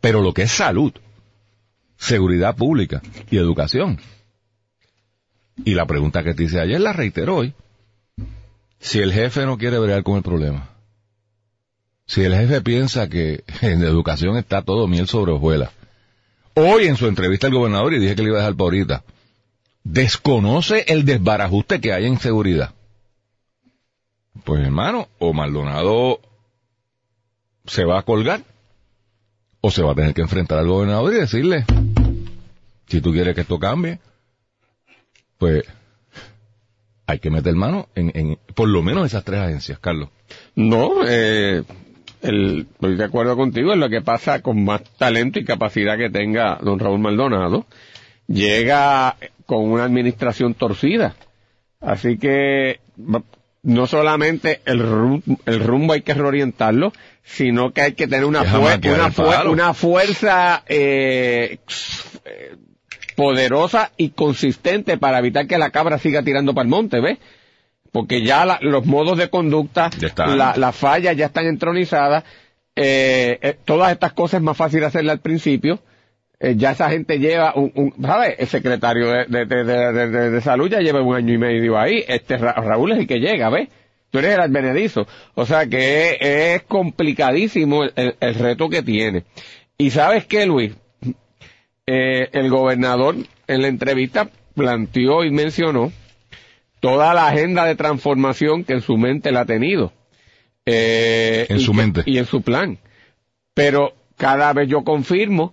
Pero 0.00 0.22
lo 0.22 0.32
que 0.32 0.42
es 0.42 0.52
salud, 0.52 0.92
seguridad 1.96 2.56
pública 2.56 3.02
y 3.30 3.36
educación. 3.36 3.98
Y 5.64 5.74
la 5.74 5.86
pregunta 5.86 6.22
que 6.22 6.34
te 6.34 6.44
hice 6.44 6.60
ayer 6.60 6.80
la 6.80 6.92
reitero 6.92 7.36
hoy. 7.36 7.54
Si 8.78 8.98
el 8.98 9.12
jefe 9.12 9.44
no 9.44 9.58
quiere 9.58 9.78
bregar 9.78 10.02
con 10.02 10.16
el 10.16 10.22
problema, 10.22 10.70
si 12.06 12.22
el 12.22 12.34
jefe 12.34 12.62
piensa 12.62 13.08
que 13.08 13.44
en 13.60 13.82
educación 13.82 14.36
está 14.38 14.62
todo 14.62 14.88
miel 14.88 15.06
sobre 15.06 15.32
hojuelas, 15.32 15.70
hoy 16.54 16.86
en 16.86 16.96
su 16.96 17.06
entrevista 17.06 17.46
al 17.46 17.54
gobernador, 17.54 17.92
y 17.92 18.00
dije 18.00 18.16
que 18.16 18.22
le 18.22 18.28
iba 18.30 18.38
a 18.38 18.40
dejar 18.40 18.56
por 18.56 18.72
ahorita, 18.72 19.04
desconoce 19.84 20.84
el 20.88 21.04
desbarajuste 21.04 21.80
que 21.80 21.92
hay 21.92 22.06
en 22.06 22.18
seguridad. 22.18 22.74
Pues 24.44 24.62
hermano, 24.64 25.08
o 25.18 25.32
Maldonado 25.32 26.20
se 27.66 27.84
va 27.84 27.98
a 27.98 28.02
colgar, 28.02 28.42
o 29.60 29.70
se 29.70 29.82
va 29.82 29.92
a 29.92 29.94
tener 29.94 30.14
que 30.14 30.22
enfrentar 30.22 30.58
al 30.58 30.68
gobernador 30.68 31.12
y 31.12 31.16
decirle, 31.18 31.64
si 32.86 33.00
tú 33.00 33.12
quieres 33.12 33.34
que 33.34 33.42
esto 33.42 33.58
cambie, 33.58 33.98
pues 35.38 35.64
hay 37.06 37.18
que 37.18 37.30
meter 37.30 37.54
mano 37.54 37.88
en, 37.94 38.12
en 38.14 38.38
por 38.54 38.68
lo 38.68 38.82
menos 38.82 39.06
esas 39.06 39.24
tres 39.24 39.40
agencias, 39.40 39.78
Carlos. 39.78 40.08
No, 40.54 41.04
eh, 41.06 41.62
el- 42.22 42.66
estoy 42.72 42.96
de 42.96 43.04
acuerdo 43.04 43.36
contigo 43.36 43.72
en 43.72 43.80
lo 43.80 43.88
que 43.90 44.00
pasa 44.00 44.40
con 44.42 44.64
más 44.64 44.82
talento 44.96 45.38
y 45.38 45.44
capacidad 45.44 45.98
que 45.98 46.10
tenga 46.10 46.58
don 46.62 46.78
Raúl 46.78 47.00
Maldonado. 47.00 47.66
Llega 48.28 49.16
con 49.46 49.64
una 49.70 49.84
administración 49.84 50.54
torcida. 50.54 51.16
Así 51.80 52.16
que 52.16 52.78
no 53.62 53.86
solamente 53.86 54.60
el, 54.64 54.80
ru- 54.82 55.22
el 55.46 55.60
rumbo 55.60 55.92
hay 55.92 56.02
que 56.02 56.14
reorientarlo, 56.14 56.92
sino 57.22 57.72
que 57.72 57.82
hay 57.82 57.92
que 57.92 58.06
tener 58.06 58.24
una, 58.24 58.40
fuer- 58.60 58.80
una, 58.94 59.10
fuer- 59.10 59.50
una 59.50 59.74
fuerza 59.74 60.62
eh, 60.66 61.58
poderosa 63.16 63.92
y 63.96 64.10
consistente 64.10 64.96
para 64.98 65.18
evitar 65.18 65.46
que 65.46 65.58
la 65.58 65.70
cabra 65.70 65.98
siga 65.98 66.22
tirando 66.22 66.54
para 66.54 66.64
el 66.64 66.70
monte, 66.70 67.00
¿ves? 67.00 67.18
Porque 67.92 68.22
ya 68.22 68.44
la- 68.44 68.58
los 68.62 68.86
modos 68.86 69.18
de 69.18 69.28
conducta, 69.28 69.90
están. 70.00 70.38
la- 70.38 70.56
las 70.56 70.76
fallas 70.76 71.16
ya 71.16 71.26
están 71.26 71.46
entronizadas, 71.46 72.24
eh, 72.76 73.38
eh, 73.42 73.56
todas 73.64 73.92
estas 73.92 74.12
cosas 74.12 74.38
es 74.38 74.44
más 74.44 74.56
fácil 74.56 74.84
hacerlas 74.84 75.14
al 75.14 75.20
principio, 75.20 75.80
eh, 76.40 76.54
ya 76.56 76.70
esa 76.72 76.88
gente 76.90 77.18
lleva 77.18 77.52
un, 77.54 77.70
un 77.74 77.94
¿sabes? 78.02 78.34
El 78.38 78.46
secretario 78.48 79.08
de, 79.28 80.40
salud 80.42 80.70
ya 80.70 80.80
lleva 80.80 81.02
un 81.02 81.14
año 81.14 81.34
y 81.34 81.38
medio 81.38 81.78
ahí, 81.78 82.02
este 82.08 82.38
Ra- 82.38 82.54
Raúl 82.54 82.92
es 82.92 82.98
el 82.98 83.06
que 83.06 83.20
llega, 83.20 83.50
¿ves? 83.50 83.68
Tú 84.10 84.18
eres 84.18 84.34
el 84.34 84.40
advenedizo. 84.40 85.06
O 85.34 85.46
sea 85.46 85.66
que 85.66 86.10
es, 86.10 86.16
es 86.20 86.62
complicadísimo 86.64 87.84
el, 87.84 87.92
el- 87.94 88.16
el 88.18 88.34
reto 88.34 88.68
que 88.68 88.82
tiene. 88.82 89.24
Y 89.78 89.90
sabes 89.90 90.26
qué, 90.26 90.46
Luis, 90.46 90.72
Eh, 91.86 92.28
el 92.32 92.50
gobernador 92.50 93.16
en 93.48 93.62
la 93.62 93.68
entrevista 93.68 94.28
planteó 94.54 95.24
y 95.24 95.30
mencionó 95.30 95.90
toda 96.80 97.12
la 97.14 97.26
agenda 97.28 97.64
de 97.64 97.74
transformación 97.74 98.62
que 98.64 98.74
en 98.74 98.80
su 98.80 98.96
mente 98.96 99.32
la 99.32 99.40
ha 99.40 99.44
tenido. 99.44 99.92
Eh, 100.66 101.46
En 101.48 101.58
su 101.60 101.72
que- 101.72 101.76
mente. 101.76 102.02
Y 102.06 102.18
en 102.18 102.26
su 102.26 102.42
plan. 102.42 102.78
Pero 103.54 103.92
cada 104.16 104.52
vez 104.52 104.68
yo 104.68 104.84
confirmo 104.84 105.52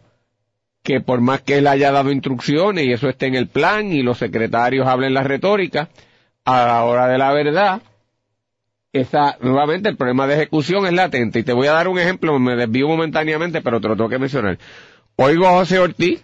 que 0.88 1.02
por 1.02 1.20
más 1.20 1.42
que 1.42 1.58
él 1.58 1.68
haya 1.68 1.92
dado 1.92 2.14
instrucciones 2.14 2.86
y 2.86 2.94
eso 2.94 3.10
esté 3.10 3.26
en 3.26 3.36
el 3.36 3.48
plan 3.48 3.92
y 3.92 4.04
los 4.04 4.20
secretarios 4.20 4.88
hablen 4.88 5.14
la 5.14 5.22
retórica, 5.22 5.90
a 6.46 6.66
la 6.66 6.86
hora 6.86 7.08
de 7.10 7.18
la 7.18 7.34
verdad, 7.34 7.82
esa, 8.94 9.38
nuevamente 9.42 9.90
el 9.90 9.98
problema 9.98 10.28
de 10.28 10.36
ejecución 10.36 10.86
es 10.86 10.94
latente. 10.94 11.40
Y 11.40 11.44
te 11.44 11.52
voy 11.52 11.68
a 11.68 11.74
dar 11.74 11.90
un 11.90 12.00
ejemplo, 12.00 12.40
me 12.40 12.56
desvío 12.56 12.88
momentáneamente, 12.88 13.60
pero 13.62 13.82
te 13.82 13.90
lo 13.90 13.98
tengo 13.98 14.10
que 14.10 14.18
mencionar. 14.18 14.58
Oigo 15.18 15.46
a 15.46 15.52
José 15.58 15.78
Ortiz, 15.80 16.24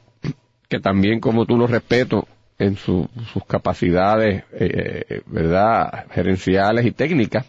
que 0.70 0.79
también 0.79 1.20
como 1.20 1.46
tú 1.46 1.58
lo 1.58 1.67
respeto 1.67 2.25
en 2.58 2.77
su- 2.77 3.10
sus 3.34 3.43
capacidades, 3.46 4.46
eh, 4.53 5.24
¿verdad?, 5.25 6.05
gerenciales 6.12 6.86
y 6.86 6.91
técnicas, 6.91 7.46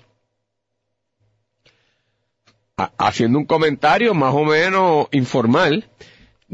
ha- 2.77 2.91
haciendo 2.99 3.39
un 3.39 3.45
comentario 3.47 4.15
más 4.15 4.35
o 4.35 4.43
menos 4.43 5.07
informal 5.13 5.85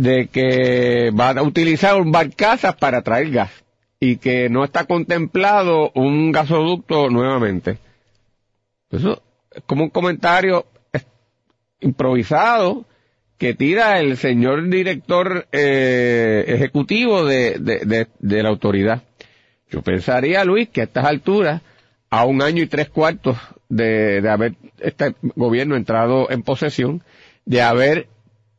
de 0.01 0.29
que 0.29 1.11
va 1.11 1.31
a 1.31 1.43
utilizar 1.43 2.01
un 2.01 2.11
barcazas 2.11 2.75
para 2.77 3.03
traer 3.03 3.31
gas 3.31 3.51
y 4.01 4.17
que 4.17 4.49
no 4.49 4.65
está 4.65 4.85
contemplado 4.87 5.91
un 5.95 6.33
gasoducto 6.33 7.11
nuevamente. 7.11 7.77
Eso 8.91 9.23
es 9.53 9.63
como 9.67 9.85
un 9.85 9.91
comentario 9.91 10.65
improvisado 11.81 12.87
que 13.37 13.55
tira 13.55 14.01
el 14.01 14.17
señor 14.17 14.69
director 14.71 15.47
eh, 15.53 16.45
ejecutivo 16.49 17.25
de, 17.25 17.59
de, 17.59 17.81
de- 17.85 18.09
de 18.19 18.43
la 18.43 18.49
autoridad. 18.49 19.03
Yo 19.71 19.83
pensaría, 19.83 20.45
Luis, 20.45 20.69
que 20.71 20.81
a 20.81 20.85
estas 20.85 21.05
alturas, 21.05 21.61
a 22.11 22.25
un 22.25 22.41
año 22.43 22.63
y 22.63 22.67
tres 22.69 22.89
cuartos 22.89 23.37
de, 23.69 24.21
de 24.23 24.29
haber 24.31 24.55
este 24.81 25.15
gobierno 25.37 25.77
entrado 25.77 26.31
en 26.31 26.43
posesión, 26.43 27.03
de 27.45 27.63
haber 27.63 28.09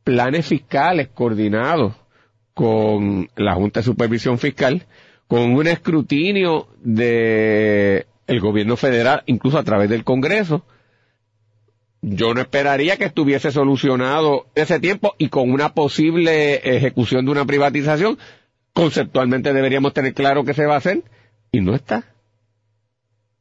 planes 0.03 0.45
fiscales 0.45 1.09
coordinados 1.09 1.93
con 2.53 3.29
la 3.35 3.55
Junta 3.55 3.79
de 3.79 3.85
Supervisión 3.85 4.37
Fiscal, 4.37 4.85
con 5.27 5.53
un 5.53 5.67
escrutinio 5.67 6.67
de 6.81 8.05
el 8.27 8.39
gobierno 8.39 8.77
federal, 8.77 9.23
incluso 9.25 9.57
a 9.57 9.63
través 9.63 9.89
del 9.89 10.03
Congreso, 10.03 10.63
yo 12.01 12.33
no 12.33 12.41
esperaría 12.41 12.97
que 12.97 13.05
estuviese 13.05 13.51
solucionado 13.51 14.47
ese 14.55 14.79
tiempo 14.79 15.15
y 15.17 15.29
con 15.29 15.51
una 15.51 15.73
posible 15.73 16.55
ejecución 16.75 17.25
de 17.25 17.31
una 17.31 17.45
privatización, 17.45 18.17
conceptualmente 18.73 19.53
deberíamos 19.53 19.93
tener 19.93 20.13
claro 20.13 20.43
que 20.43 20.53
se 20.53 20.65
va 20.65 20.75
a 20.75 20.77
hacer 20.77 21.03
y 21.51 21.61
no 21.61 21.75
está. 21.75 22.10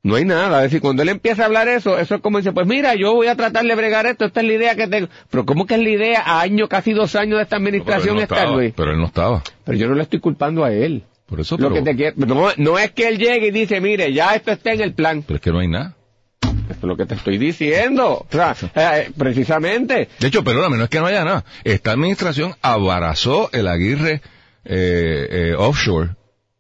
No 0.03 0.15
hay 0.17 0.25
nada. 0.25 0.59
Es 0.59 0.65
decir, 0.71 0.81
cuando 0.81 1.03
él 1.03 1.11
empieza 1.11 1.43
a 1.43 1.47
hablar 1.47 1.69
eso, 1.69 1.99
eso 1.99 2.15
es 2.15 2.21
como 2.23 2.39
dice, 2.39 2.53
pues 2.53 2.67
mira, 2.67 2.95
yo 2.95 3.13
voy 3.15 3.27
a 3.27 3.37
tratar 3.37 3.65
de 3.65 3.75
bregar 3.75 4.07
esto, 4.07 4.25
esta 4.25 4.41
es 4.41 4.47
la 4.47 4.53
idea 4.55 4.75
que 4.75 4.87
tengo. 4.87 5.09
Pero 5.31 5.45
¿cómo 5.45 5.67
que 5.67 5.75
es 5.75 5.81
la 5.83 5.91
idea 5.91 6.23
a 6.25 6.41
año, 6.41 6.69
casi 6.69 6.93
dos 6.93 7.15
años 7.17 7.37
de 7.37 7.43
esta 7.43 7.57
Pero 7.57 7.67
administración 7.69 8.17
no 8.17 8.23
está, 8.23 8.37
estaba, 8.37 8.57
Luis? 8.57 8.73
pero 8.75 8.93
él 8.93 8.99
no 8.99 9.07
estaba. 9.07 9.43
Pero 9.65 9.77
yo 9.79 9.89
no 9.89 9.95
le 9.95 10.03
estoy 10.03 10.21
culpando 10.21 10.65
a 10.65 10.73
él. 10.73 11.05
Por 11.27 11.39
eso, 11.41 11.57
Lo 11.59 11.69
pero, 11.69 11.75
que 11.85 11.91
te 11.91 11.97
quiero- 11.97 12.17
no, 12.17 12.49
no 12.57 12.79
es 12.79 12.91
que 12.93 13.09
él 13.09 13.19
llegue 13.19 13.49
y 13.49 13.51
dice, 13.51 13.81
mire, 13.81 14.13
ya 14.13 14.35
esto 14.35 14.51
está 14.53 14.73
en 14.73 14.81
el 14.81 14.95
plan. 14.95 15.23
pero 15.23 15.37
es 15.37 15.43
que 15.43 15.51
no 15.53 15.59
hay 15.61 15.69
nada. 15.69 15.95
Esto 16.43 16.87
es 16.87 16.89
lo 16.89 16.97
que 16.97 17.05
te 17.07 17.15
estoy 17.17 17.37
diciendo. 17.37 18.13
O 18.13 18.27
sea, 18.31 18.57
eh, 18.75 19.11
precisamente. 19.19 20.09
De 20.19 20.29
hecho, 20.29 20.43
perdóname, 20.43 20.77
no 20.79 20.85
es 20.85 20.89
que 20.91 20.99
no 21.01 21.07
haya 21.07 21.25
nada. 21.25 21.45
Esta 21.65 21.93
administración 21.93 22.55
abarazó 22.63 23.51
el 23.53 23.69
Aguirre 23.69 24.23
eh, 24.65 25.29
eh, 25.31 25.55
offshore 25.59 26.11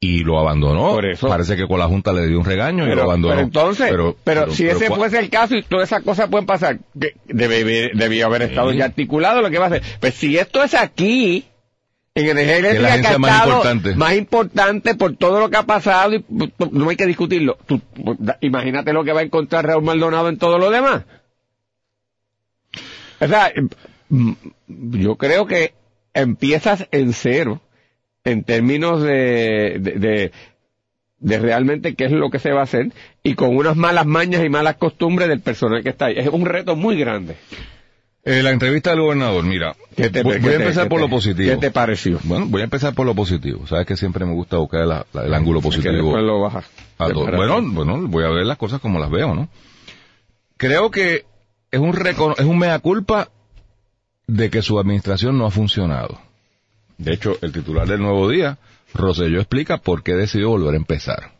y 0.02 0.24
lo 0.24 0.38
abandonó. 0.38 0.92
Por 0.92 1.04
eso. 1.04 1.28
Parece 1.28 1.56
que 1.56 1.66
con 1.68 1.78
la 1.78 1.86
Junta 1.86 2.12
le 2.14 2.26
dio 2.26 2.38
un 2.38 2.44
regaño 2.44 2.84
y 2.84 2.86
lo 2.88 2.92
Pero, 2.94 3.02
abandonó. 3.02 3.34
pero 3.34 3.44
entonces, 3.46 3.92
pero, 4.24 4.50
si 4.50 4.66
ese 4.66 4.86
¿cuál- 4.86 5.00
fuese 5.00 5.18
el 5.18 5.28
caso 5.28 5.54
y 5.56 5.62
todas 5.62 5.88
esas 5.90 6.02
cosas 6.02 6.28
pueden 6.30 6.46
pasar, 6.46 6.78
debe, 7.26 7.90
debía 7.94 8.24
haber 8.26 8.42
estado 8.42 8.72
Sí. 8.72 8.78
ya 8.78 8.86
articulado 8.86 9.42
lo 9.42 9.50
que 9.50 9.58
va 9.58 9.66
a 9.66 9.68
hacer. 9.68 9.82
Pues 10.00 10.14
si 10.14 10.38
esto 10.38 10.64
es 10.64 10.72
aquí, 10.74 11.44
en 12.14 12.26
energía 12.38 12.70
es 12.72 12.80
la 12.80 12.88
agencia 12.88 13.18
más 13.18 13.44
importante. 13.46 13.94
más 13.94 14.16
importante 14.16 14.94
por 14.94 15.16
todo 15.16 15.38
lo 15.38 15.50
que 15.50 15.58
ha 15.58 15.62
pasado 15.64 16.14
y 16.14 16.24
no 16.72 16.88
hay 16.88 16.96
que 16.96 17.06
discutirlo. 17.06 17.58
Tú, 17.66 17.80
imagínate 18.40 18.94
lo 18.94 19.04
que 19.04 19.12
va 19.12 19.20
a 19.20 19.24
encontrar 19.24 19.66
Raúl 19.66 19.84
Maldonado 19.84 20.30
en 20.30 20.38
todo 20.38 20.58
lo 20.58 20.70
demás. 20.70 21.02
O 23.20 23.28
sea, 23.28 23.52
mm, 24.08 24.32
yo 24.66 25.16
creo 25.16 25.46
que 25.46 25.74
empiezas 26.14 26.88
en 26.90 27.12
cero 27.12 27.60
en 28.24 28.44
términos 28.44 29.02
de, 29.02 29.78
de, 29.80 29.92
de, 29.98 30.32
de 31.18 31.38
realmente 31.38 31.94
qué 31.94 32.04
es 32.06 32.12
lo 32.12 32.30
que 32.30 32.38
se 32.38 32.52
va 32.52 32.60
a 32.60 32.64
hacer 32.64 32.92
y 33.22 33.34
con 33.34 33.56
unas 33.56 33.76
malas 33.76 34.06
mañas 34.06 34.44
y 34.44 34.48
malas 34.48 34.76
costumbres 34.76 35.28
del 35.28 35.40
personal 35.40 35.82
que 35.82 35.90
está 35.90 36.06
ahí. 36.06 36.14
Es 36.18 36.28
un 36.28 36.44
reto 36.46 36.76
muy 36.76 36.96
grande. 36.98 37.36
Eh, 38.22 38.42
la 38.42 38.50
entrevista 38.50 38.90
del 38.90 39.00
gobernador, 39.00 39.42
mira, 39.44 39.74
¿Qué 39.96 40.10
te- 40.10 40.22
voy, 40.22 40.34
qué 40.34 40.40
voy 40.40 40.52
a 40.52 40.56
empezar 40.56 40.88
por 40.90 41.00
lo 41.00 41.08
positivo. 41.08 41.50
¿Qué 41.54 41.56
te 41.56 41.70
pareció? 41.70 42.18
Bueno, 42.24 42.44
voy 42.46 42.60
a 42.60 42.64
empezar 42.64 42.94
por 42.94 43.06
lo 43.06 43.14
positivo. 43.14 43.66
Sabes 43.66 43.86
que 43.86 43.96
siempre 43.96 44.26
me 44.26 44.34
gusta 44.34 44.58
buscar 44.58 44.86
la- 44.86 45.06
la- 45.14 45.24
el 45.24 45.32
ángulo 45.32 45.60
Que 45.60 45.64
positivo. 45.68 45.94
después 45.94 46.22
lo 46.22 46.40
bajas. 46.40 46.66
a. 46.98 47.08
Bueno, 47.08 47.62
bueno, 47.62 47.98
voy 48.08 48.24
a 48.24 48.28
ver 48.28 48.44
las 48.44 48.58
cosas 48.58 48.78
como 48.80 48.98
las 48.98 49.08
veo, 49.10 49.34
¿no? 49.34 49.48
Creo 50.58 50.90
que 50.90 51.24
es 51.70 51.80
un 51.80 51.96
es 52.36 52.44
un 52.44 52.58
mea 52.58 52.78
culpa 52.80 53.30
de 54.26 54.50
que 54.50 54.60
su 54.60 54.78
administración 54.78 55.38
no 55.38 55.46
ha 55.46 55.50
funcionado. 55.50 56.20
De 57.00 57.14
hecho, 57.14 57.38
el 57.40 57.50
titular 57.50 57.88
del 57.88 58.00
Nuevo 58.00 58.28
Día, 58.28 58.58
Rosselló, 58.92 59.38
explica 59.38 59.78
por 59.78 60.02
qué 60.02 60.14
decidió 60.14 60.50
volver 60.50 60.74
a 60.74 60.76
empezar. 60.76 61.32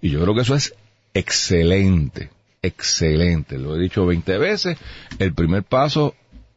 Y 0.00 0.08
yo 0.08 0.22
creo 0.22 0.34
que 0.34 0.40
eso 0.40 0.54
es 0.54 0.74
excelente, 1.12 2.30
excelente. 2.62 3.58
Lo 3.58 3.76
he 3.76 3.78
dicho 3.78 4.06
20 4.06 4.38
veces. 4.38 4.78
El 5.18 5.34
primer 5.34 5.64
paso 5.64 6.14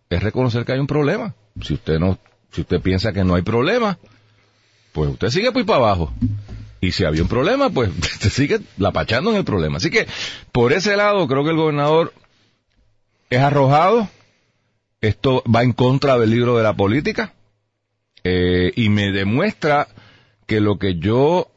es 0.09 0.23
reconocer 0.23 0.63
que 0.63 0.71
hay 0.71 0.79
un 0.79 0.87
problema. 0.87 1.35
Si 1.61 1.73
usted 1.73 1.99
no, 1.99 2.17
si 2.53 2.61
usted 2.61 2.79
piensa 2.79 3.11
que 3.11 3.25
no 3.25 3.35
hay 3.35 3.41
problema, 3.41 3.99
pues 4.93 5.09
usted 5.09 5.29
sigue 5.31 5.51
por 5.51 5.59
ahí 5.59 5.65
para 5.65 5.79
abajo. 5.79 6.13
Y 6.79 6.93
si 6.93 7.03
había 7.03 7.23
un 7.23 7.27
problema, 7.27 7.69
pues 7.69 7.91
te 8.21 8.29
sigue 8.29 8.61
lapachando 8.77 9.31
en 9.31 9.35
el 9.35 9.43
problema. 9.43 9.77
Así 9.77 9.89
que, 9.89 10.07
por 10.53 10.71
ese 10.71 10.95
lado, 10.95 11.27
creo 11.27 11.43
que 11.43 11.49
el 11.49 11.57
gobernador 11.57 12.13
es 13.29 13.39
arrojado. 13.41 14.07
Esto 15.01 15.43
va 15.43 15.63
en 15.63 15.73
contra 15.73 16.17
del 16.17 16.29
libro 16.29 16.55
de 16.55 16.63
la 16.63 16.73
política. 16.73 17.33
Eh, 18.23 18.71
y 18.75 18.89
me 18.89 19.11
demuestra 19.11 19.87
que 20.47 20.59
lo 20.59 20.77
que 20.77 20.95
yo 20.95 21.47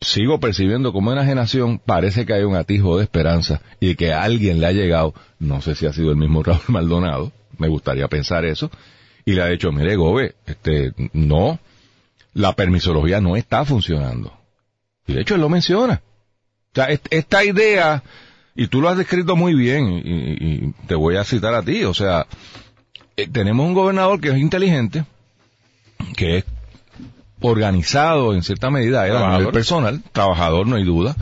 sigo 0.00 0.40
percibiendo 0.40 0.92
como 0.92 1.12
enajenación, 1.12 1.78
parece 1.78 2.26
que 2.26 2.32
hay 2.34 2.42
un 2.42 2.56
atisbo 2.56 2.96
de 2.98 3.04
esperanza 3.04 3.60
y 3.80 3.94
que 3.94 4.12
alguien 4.12 4.60
le 4.60 4.66
ha 4.66 4.72
llegado, 4.72 5.14
no 5.38 5.60
sé 5.62 5.74
si 5.74 5.86
ha 5.86 5.92
sido 5.92 6.10
el 6.10 6.16
mismo 6.16 6.42
Raúl 6.44 6.60
Maldonado, 6.68 7.32
me 7.58 7.68
gustaría 7.68 8.08
pensar 8.08 8.44
eso, 8.44 8.70
y 9.24 9.32
le 9.32 9.42
ha 9.42 9.46
dicho, 9.46 9.70
mire 9.70 9.94
Gobe, 9.96 10.34
este, 10.46 10.92
no, 11.12 11.60
la 12.34 12.54
permisología 12.56 13.20
no 13.20 13.36
está 13.36 13.64
funcionando. 13.64 14.32
Y 15.06 15.12
de 15.14 15.20
hecho 15.22 15.34
él 15.36 15.40
lo 15.40 15.48
menciona. 15.48 16.02
O 16.72 16.74
sea, 16.74 16.86
est- 16.86 17.06
esta 17.10 17.44
idea, 17.44 18.02
y 18.56 18.66
tú 18.66 18.80
lo 18.80 18.88
has 18.88 18.96
descrito 18.98 19.36
muy 19.36 19.54
bien, 19.54 19.88
y, 19.92 19.98
y- 19.98 20.36
y 20.66 20.74
te 20.88 20.96
voy 20.96 21.16
a 21.16 21.24
citar 21.24 21.54
a 21.54 21.62
ti, 21.62 21.84
o 21.84 21.94
sea, 21.94 22.26
eh, 23.16 23.28
tenemos 23.28 23.64
un 23.66 23.74
gobernador 23.74 24.20
que 24.20 24.30
es 24.30 24.38
inteligente, 24.38 25.04
que 26.16 26.38
es 26.38 26.44
organizado 27.40 28.34
en 28.34 28.42
cierta 28.42 28.70
medida, 28.70 29.06
él 29.06 29.12
a 29.12 29.14
nivel 29.14 29.20
Trabajador. 29.28 29.52
personal, 29.52 30.02
trabajador 30.12 30.66
no 30.66 30.76
hay 30.76 30.84
duda, 30.84 31.16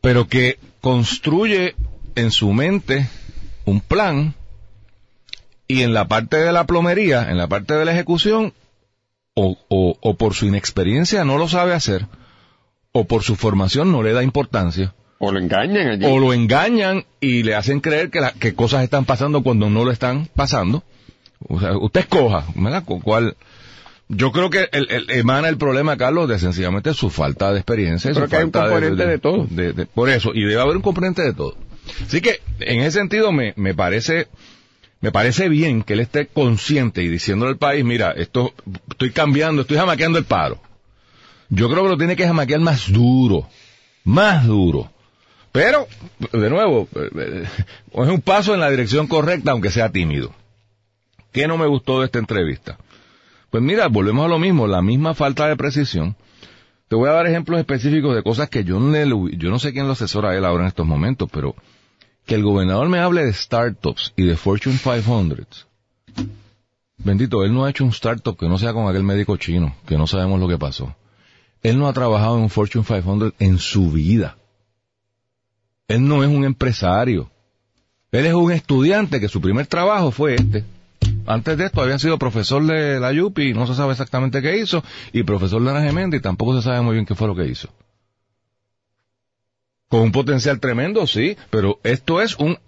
pero 0.00 0.28
que 0.28 0.58
construye 0.80 1.74
en 2.14 2.30
su 2.30 2.52
mente 2.52 3.08
un 3.64 3.80
plan 3.80 4.34
y 5.66 5.82
en 5.82 5.92
la 5.94 6.08
parte 6.08 6.36
de 6.38 6.52
la 6.52 6.64
plomería, 6.66 7.30
en 7.30 7.36
la 7.38 7.48
parte 7.48 7.74
de 7.74 7.84
la 7.84 7.92
ejecución, 7.92 8.52
o, 9.34 9.56
o, 9.68 9.96
o 10.00 10.14
por 10.14 10.34
su 10.34 10.46
inexperiencia 10.46 11.24
no 11.24 11.38
lo 11.38 11.48
sabe 11.48 11.72
hacer, 11.74 12.06
o 12.92 13.04
por 13.04 13.22
su 13.22 13.36
formación 13.36 13.92
no 13.92 14.02
le 14.02 14.12
da 14.12 14.22
importancia, 14.24 14.94
O 15.18 15.30
lo 15.32 15.38
engañan 15.38 15.88
allí. 15.88 16.04
o 16.06 16.18
lo 16.18 16.32
engañan 16.32 17.04
y 17.20 17.42
le 17.44 17.54
hacen 17.54 17.80
creer 17.80 18.10
que, 18.10 18.20
la- 18.20 18.32
que 18.32 18.54
cosas 18.54 18.82
están 18.82 19.04
pasando 19.04 19.42
cuando 19.42 19.68
no 19.70 19.84
lo 19.84 19.90
están 19.92 20.28
pasando. 20.34 20.82
O 21.48 21.58
sea, 21.60 21.76
usted 21.78 22.00
escoja, 22.00 22.44
¿verdad? 22.54 22.84
Cu- 22.84 23.00
¿Cuál? 23.00 23.36
Yo 24.12 24.32
creo 24.32 24.50
que 24.50 24.68
el, 24.72 24.90
el- 24.90 25.10
emana 25.10 25.48
el 25.48 25.56
problema, 25.56 25.96
Carlos, 25.96 26.28
de 26.28 26.38
sencillamente 26.40 26.92
su 26.94 27.10
falta 27.10 27.52
de 27.52 27.58
experiencia. 27.60 28.10
y 28.10 28.14
Creo 28.14 28.26
su 28.26 28.30
que 28.30 28.36
hay 28.38 28.44
un 28.44 28.50
falta 28.52 28.68
componente 28.70 29.06
de 29.06 29.18
todo. 29.18 29.46
de- 29.48 29.72
de- 29.72 29.86
por 29.86 30.10
eso, 30.10 30.32
y 30.34 30.40
debe 30.42 30.60
haber 30.60 30.76
un 30.76 30.82
componente 30.82 31.22
de 31.22 31.32
todo. 31.32 31.56
Así 32.06 32.20
que, 32.20 32.40
en 32.58 32.80
ese 32.80 32.98
sentido, 32.98 33.30
me, 33.30 33.52
me 33.56 33.72
parece, 33.72 34.26
me 35.00 35.12
parece 35.12 35.48
bien 35.48 35.84
que 35.84 35.92
él 35.92 36.00
esté 36.00 36.26
consciente 36.26 37.02
y 37.04 37.08
diciéndole 37.08 37.52
al 37.52 37.58
país, 37.58 37.84
mira, 37.84 38.10
esto, 38.10 38.52
estoy 38.90 39.12
cambiando, 39.12 39.62
estoy 39.62 39.76
jamaqueando 39.76 40.18
el 40.18 40.24
paro. 40.24 40.60
Yo 41.48 41.68
creo 41.70 41.84
que 41.84 41.88
lo 41.90 41.96
tiene 41.98 42.16
que 42.16 42.26
jamaquear 42.26 42.60
más 42.60 42.90
duro, 42.92 43.48
más 44.04 44.44
duro. 44.46 44.90
Pero, 45.52 45.86
de 46.32 46.50
nuevo, 46.50 46.88
eh, 46.96 47.10
eh, 47.16 47.44
es 47.92 48.08
un 48.08 48.20
paso 48.22 48.54
en 48.54 48.60
la 48.60 48.70
dirección 48.70 49.06
correcta, 49.06 49.52
aunque 49.52 49.70
sea 49.70 49.90
tímido. 49.90 50.32
¿Qué 51.32 51.46
no 51.46 51.56
me 51.56 51.66
gustó 51.66 52.00
de 52.00 52.06
esta 52.06 52.18
entrevista? 52.18 52.76
Pues 53.50 53.62
mira, 53.62 53.88
volvemos 53.88 54.24
a 54.24 54.28
lo 54.28 54.38
mismo, 54.38 54.66
la 54.66 54.80
misma 54.80 55.14
falta 55.14 55.48
de 55.48 55.56
precisión. 55.56 56.16
Te 56.88 56.96
voy 56.96 57.08
a 57.08 57.12
dar 57.12 57.26
ejemplos 57.26 57.58
específicos 57.58 58.14
de 58.14 58.22
cosas 58.22 58.48
que 58.48 58.64
yo 58.64 58.80
no, 58.80 59.28
yo 59.28 59.50
no 59.50 59.58
sé 59.58 59.72
quién 59.72 59.86
lo 59.86 59.92
asesora 59.92 60.30
a 60.30 60.36
él 60.36 60.44
ahora 60.44 60.64
en 60.64 60.68
estos 60.68 60.86
momentos, 60.86 61.28
pero 61.32 61.54
que 62.26 62.36
el 62.36 62.42
gobernador 62.42 62.88
me 62.88 62.98
hable 62.98 63.24
de 63.24 63.32
startups 63.32 64.12
y 64.16 64.24
de 64.24 64.36
Fortune 64.36 64.78
500. 64.78 65.66
Bendito, 66.98 67.44
él 67.44 67.52
no 67.52 67.64
ha 67.64 67.70
hecho 67.70 67.84
un 67.84 67.90
startup 67.90 68.36
que 68.36 68.48
no 68.48 68.58
sea 68.58 68.72
con 68.72 68.88
aquel 68.88 69.02
médico 69.02 69.36
chino, 69.36 69.74
que 69.86 69.96
no 69.96 70.06
sabemos 70.06 70.38
lo 70.38 70.48
que 70.48 70.58
pasó. 70.58 70.94
Él 71.62 71.78
no 71.78 71.88
ha 71.88 71.92
trabajado 71.92 72.36
en 72.36 72.42
un 72.42 72.50
Fortune 72.50 72.84
500 72.84 73.34
en 73.38 73.58
su 73.58 73.90
vida. 73.90 74.36
Él 75.88 76.06
no 76.06 76.22
es 76.22 76.30
un 76.30 76.44
empresario. 76.44 77.30
Él 78.12 78.26
es 78.26 78.34
un 78.34 78.52
estudiante 78.52 79.20
que 79.20 79.28
su 79.28 79.40
primer 79.40 79.66
trabajo 79.66 80.10
fue 80.10 80.36
este. 80.36 80.64
Antes 81.30 81.56
de 81.56 81.66
esto 81.66 81.80
había 81.80 81.96
sido 81.96 82.18
profesor 82.18 82.60
de 82.66 82.98
la 82.98 83.12
Yupi, 83.12 83.54
no 83.54 83.64
se 83.64 83.76
sabe 83.76 83.92
exactamente 83.92 84.42
qué 84.42 84.58
hizo, 84.58 84.82
y 85.12 85.22
profesor 85.22 85.62
de 85.62 85.72
la 85.72 85.80
Gemendi, 85.80 86.16
y 86.16 86.20
tampoco 86.20 86.56
se 86.56 86.62
sabe 86.62 86.80
muy 86.80 86.94
bien 86.94 87.06
qué 87.06 87.14
fue 87.14 87.28
lo 87.28 87.36
que 87.36 87.46
hizo. 87.46 87.68
Con 89.88 90.00
un 90.00 90.10
potencial 90.10 90.58
tremendo, 90.58 91.06
sí, 91.06 91.36
pero 91.50 91.78
esto 91.84 92.20
es 92.20 92.34
un, 92.34 92.58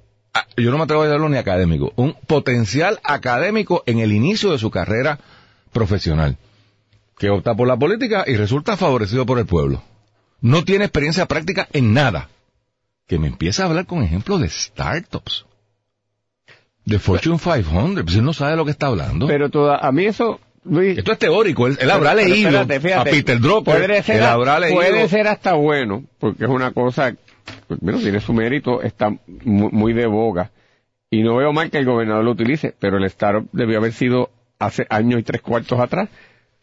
yo 0.57 0.71
no 0.71 0.79
me 0.79 0.85
atrevo 0.85 1.03
a 1.03 1.07
llamarlo 1.07 1.29
ni 1.29 1.39
académico, 1.39 1.93
un 1.97 2.15
potencial 2.29 3.01
académico 3.03 3.83
en 3.85 3.99
el 3.99 4.13
inicio 4.13 4.53
de 4.53 4.59
su 4.59 4.71
carrera 4.71 5.19
profesional, 5.73 6.37
que 7.19 7.31
opta 7.31 7.57
por 7.57 7.67
la 7.67 7.77
política 7.77 8.23
y 8.29 8.37
resulta 8.37 8.77
favorecido 8.77 9.27
por 9.27 9.41
el 9.41 9.47
pueblo. 9.47 9.83
No 10.41 10.63
tiene 10.65 10.85
experiencia 10.85 11.27
práctica 11.27 11.67
en 11.73 11.95
nada. 11.95 12.29
Que 13.09 13.19
me 13.19 13.27
empieza 13.27 13.65
a 13.65 13.67
hablar 13.67 13.87
con 13.87 14.05
ejemplos 14.05 14.41
de 14.41 14.49
startups. 14.49 15.47
De 16.85 16.99
Fortune 16.99 17.39
500, 17.39 18.05
pues 18.05 18.17
él 18.17 18.25
no 18.25 18.33
sabe 18.33 18.53
de 18.53 18.57
lo 18.57 18.65
que 18.65 18.73
está 18.73 18.89
hablando. 18.89 19.27
Pero 19.27 19.51
toda, 19.51 19.77
a 19.79 19.93
mí 19.93 20.05
eso, 20.05 20.41
Luis... 20.65 20.99
Esto 20.99 21.13
es 21.13 21.19
teórico, 21.19 21.67
él, 21.67 21.79
él 21.81 21.91
habrá 21.91 22.15
Pero- 22.15 22.29
leído 22.29 22.49
espérate, 22.49 22.81
fíjate, 22.81 23.11
a 23.11 23.13
Peter 23.13 23.41
Drucker, 23.41 23.87
puede 23.87 24.03
ser, 24.03 24.17
él 24.17 24.25
habrá 24.25 24.59
leído... 24.59 24.77
puede 24.77 25.09
ser 25.09 25.29
hasta 25.29 25.55
bueno, 25.55 26.05
porque 26.19 26.45
es 26.45 26.51
una 26.51 26.73
cosa, 26.73 27.15
pues, 27.69 27.81
bueno, 27.81 27.99
tiene 28.01 28.21
su 28.21 28.33
mérito, 28.33 28.83
está 28.83 29.11
muy, 29.45 29.71
muy 29.71 29.93
de 29.93 30.07
boga. 30.07 30.51
Y 31.11 31.23
no 31.23 31.37
veo 31.37 31.53
mal 31.53 31.71
que 31.71 31.79
el 31.79 31.85
gobernador 31.85 32.25
lo 32.25 32.31
utilice, 32.33 32.75
pero 32.79 32.97
el 32.97 33.05
startup 33.05 33.49
debió 33.53 33.79
haber 33.79 33.93
sido 33.93 34.31
hace 34.59 34.87
años 34.89 35.21
y 35.21 35.23
tres 35.23 35.43
cuartos 35.43 35.79
atrás. 35.79 36.09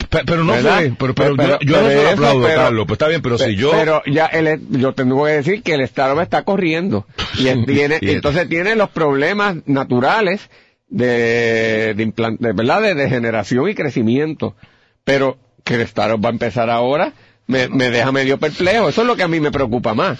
Pe- 0.09 0.23
Pero 0.25 0.43
no 0.43 0.53
¿Verdad? 0.53 0.77
fue, 0.77 0.93
pero, 0.97 1.13
pero, 1.15 1.35
Pero- 1.35 1.59
yo, 1.59 1.67
yo 1.67 1.81
no 1.81 1.89
eso, 1.89 2.09
aplaudo, 2.09 2.41
pero- 2.47 2.61
Carlos, 2.61 2.85
pues 2.87 2.95
está 2.95 3.07
bien, 3.07 3.21
pero 3.21 3.37
si 3.37 3.55
yo... 3.55 3.71
Pero 3.71 4.01
ya 4.07 4.25
el, 4.25 4.59
yo 4.71 4.93
tengo 4.93 5.23
que 5.25 5.31
decir 5.33 5.61
que 5.61 5.75
el 5.75 5.81
startup 5.81 6.19
está 6.21 6.43
corriendo. 6.43 7.05
Y 7.37 7.47
él 7.49 7.65
tiene, 7.65 7.99
Y- 8.01 8.09
entonces 8.11 8.49
tiene 8.49 8.75
los 8.75 8.89
problemas 8.89 9.57
naturales 9.67 10.49
de, 10.87 11.93
de, 11.95 12.07
implan- 12.07 12.37
de, 12.39 12.53
¿verdad? 12.53 12.81
de 12.81 12.95
degeneración 12.95 13.69
y 13.69 13.75
crecimiento. 13.75 14.55
Pero 15.03 15.37
que 15.63 15.75
el 15.75 15.81
startup 15.81 16.23
va 16.23 16.29
a 16.29 16.33
empezar 16.33 16.69
ahora 16.69 17.13
me, 17.45 17.67
me 17.67 17.89
deja 17.89 18.11
medio 18.11 18.37
perplejo. 18.39 18.89
Eso 18.89 19.01
es 19.01 19.07
lo 19.07 19.15
que 19.15 19.23
a 19.23 19.27
mí 19.27 19.39
me 19.39 19.51
preocupa 19.51 19.93
más. 19.93 20.19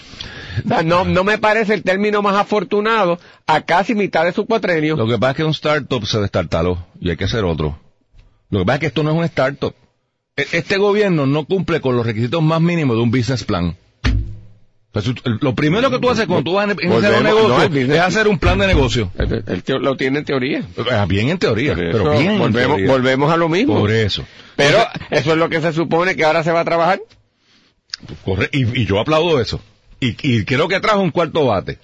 O 0.64 0.68
sea, 0.68 0.82
no, 0.82 1.04
no 1.04 1.22
me 1.24 1.38
parece 1.38 1.74
el 1.74 1.82
término 1.84 2.22
más 2.22 2.34
afortunado 2.36 3.18
a 3.46 3.60
casi 3.62 3.94
mitad 3.94 4.24
de 4.24 4.32
su 4.32 4.46
cuatrenio. 4.46 4.96
Lo 4.96 5.06
que 5.06 5.16
pasa 5.18 5.30
es 5.32 5.36
que 5.36 5.44
un 5.44 5.50
startup 5.52 6.04
se 6.06 6.20
destartaló 6.20 6.86
y 7.00 7.10
hay 7.10 7.16
que 7.16 7.24
hacer 7.24 7.44
otro. 7.44 7.78
Lo 8.50 8.60
que 8.60 8.64
pasa 8.64 8.74
es 8.76 8.80
que 8.80 8.86
esto 8.86 9.02
no 9.02 9.10
es 9.10 9.16
un 9.16 9.24
startup. 9.24 9.74
E- 10.36 10.46
Este 10.52 10.76
gobierno 10.76 11.26
no 11.26 11.44
cumple 11.44 11.80
con 11.80 11.96
los 11.96 12.04
requisitos 12.06 12.42
más 12.42 12.60
mínimos 12.60 12.96
de 12.96 13.02
un 13.02 13.10
business 13.10 13.44
plan. 13.44 13.76
Lo 15.40 15.54
primero 15.54 15.88
que 15.88 16.00
tú 16.00 16.10
haces 16.10 16.26
cuando 16.26 16.50
tú 16.50 16.56
vas 16.56 16.68
a 16.68 16.72
iniciar 16.72 17.14
un 17.18 17.22
negocio 17.22 17.68
no, 17.70 17.94
es 17.94 18.00
hacer 18.00 18.26
un 18.26 18.40
plan 18.40 18.58
de 18.58 18.66
negocio. 18.66 19.08
Lo 19.80 19.96
tiene 19.96 20.18
en 20.18 20.24
teoría. 20.24 20.64
Ah, 20.90 21.06
Bien 21.08 21.28
en 21.28 21.38
teoría, 21.38 21.76
pero 21.76 22.10
bien 22.18 22.32
en 22.32 22.38
volvemos, 22.40 22.76
teoría. 22.76 22.90
volvemos 22.92 23.32
a 23.32 23.36
lo 23.36 23.48
mismo. 23.48 23.78
Por 23.78 23.92
eso. 23.92 24.24
Pero 24.56 24.78
Entonces, 24.78 25.06
eso 25.20 25.32
es 25.32 25.38
lo 25.38 25.48
que 25.48 25.60
se 25.60 25.72
supone 25.72 26.16
que 26.16 26.24
ahora 26.24 26.42
se 26.42 26.50
va 26.50 26.60
a 26.60 26.64
trabajar. 26.64 27.00
corre- 28.24 28.50
y, 28.52 28.80
y 28.80 28.84
yo 28.84 28.98
aplaudo 28.98 29.40
eso. 29.40 29.60
Y, 30.00 30.16
y 30.28 30.44
creo 30.44 30.66
que 30.66 30.80
trajo 30.80 30.98
un 31.00 31.12
cuarto 31.12 31.46
bate. 31.46 31.78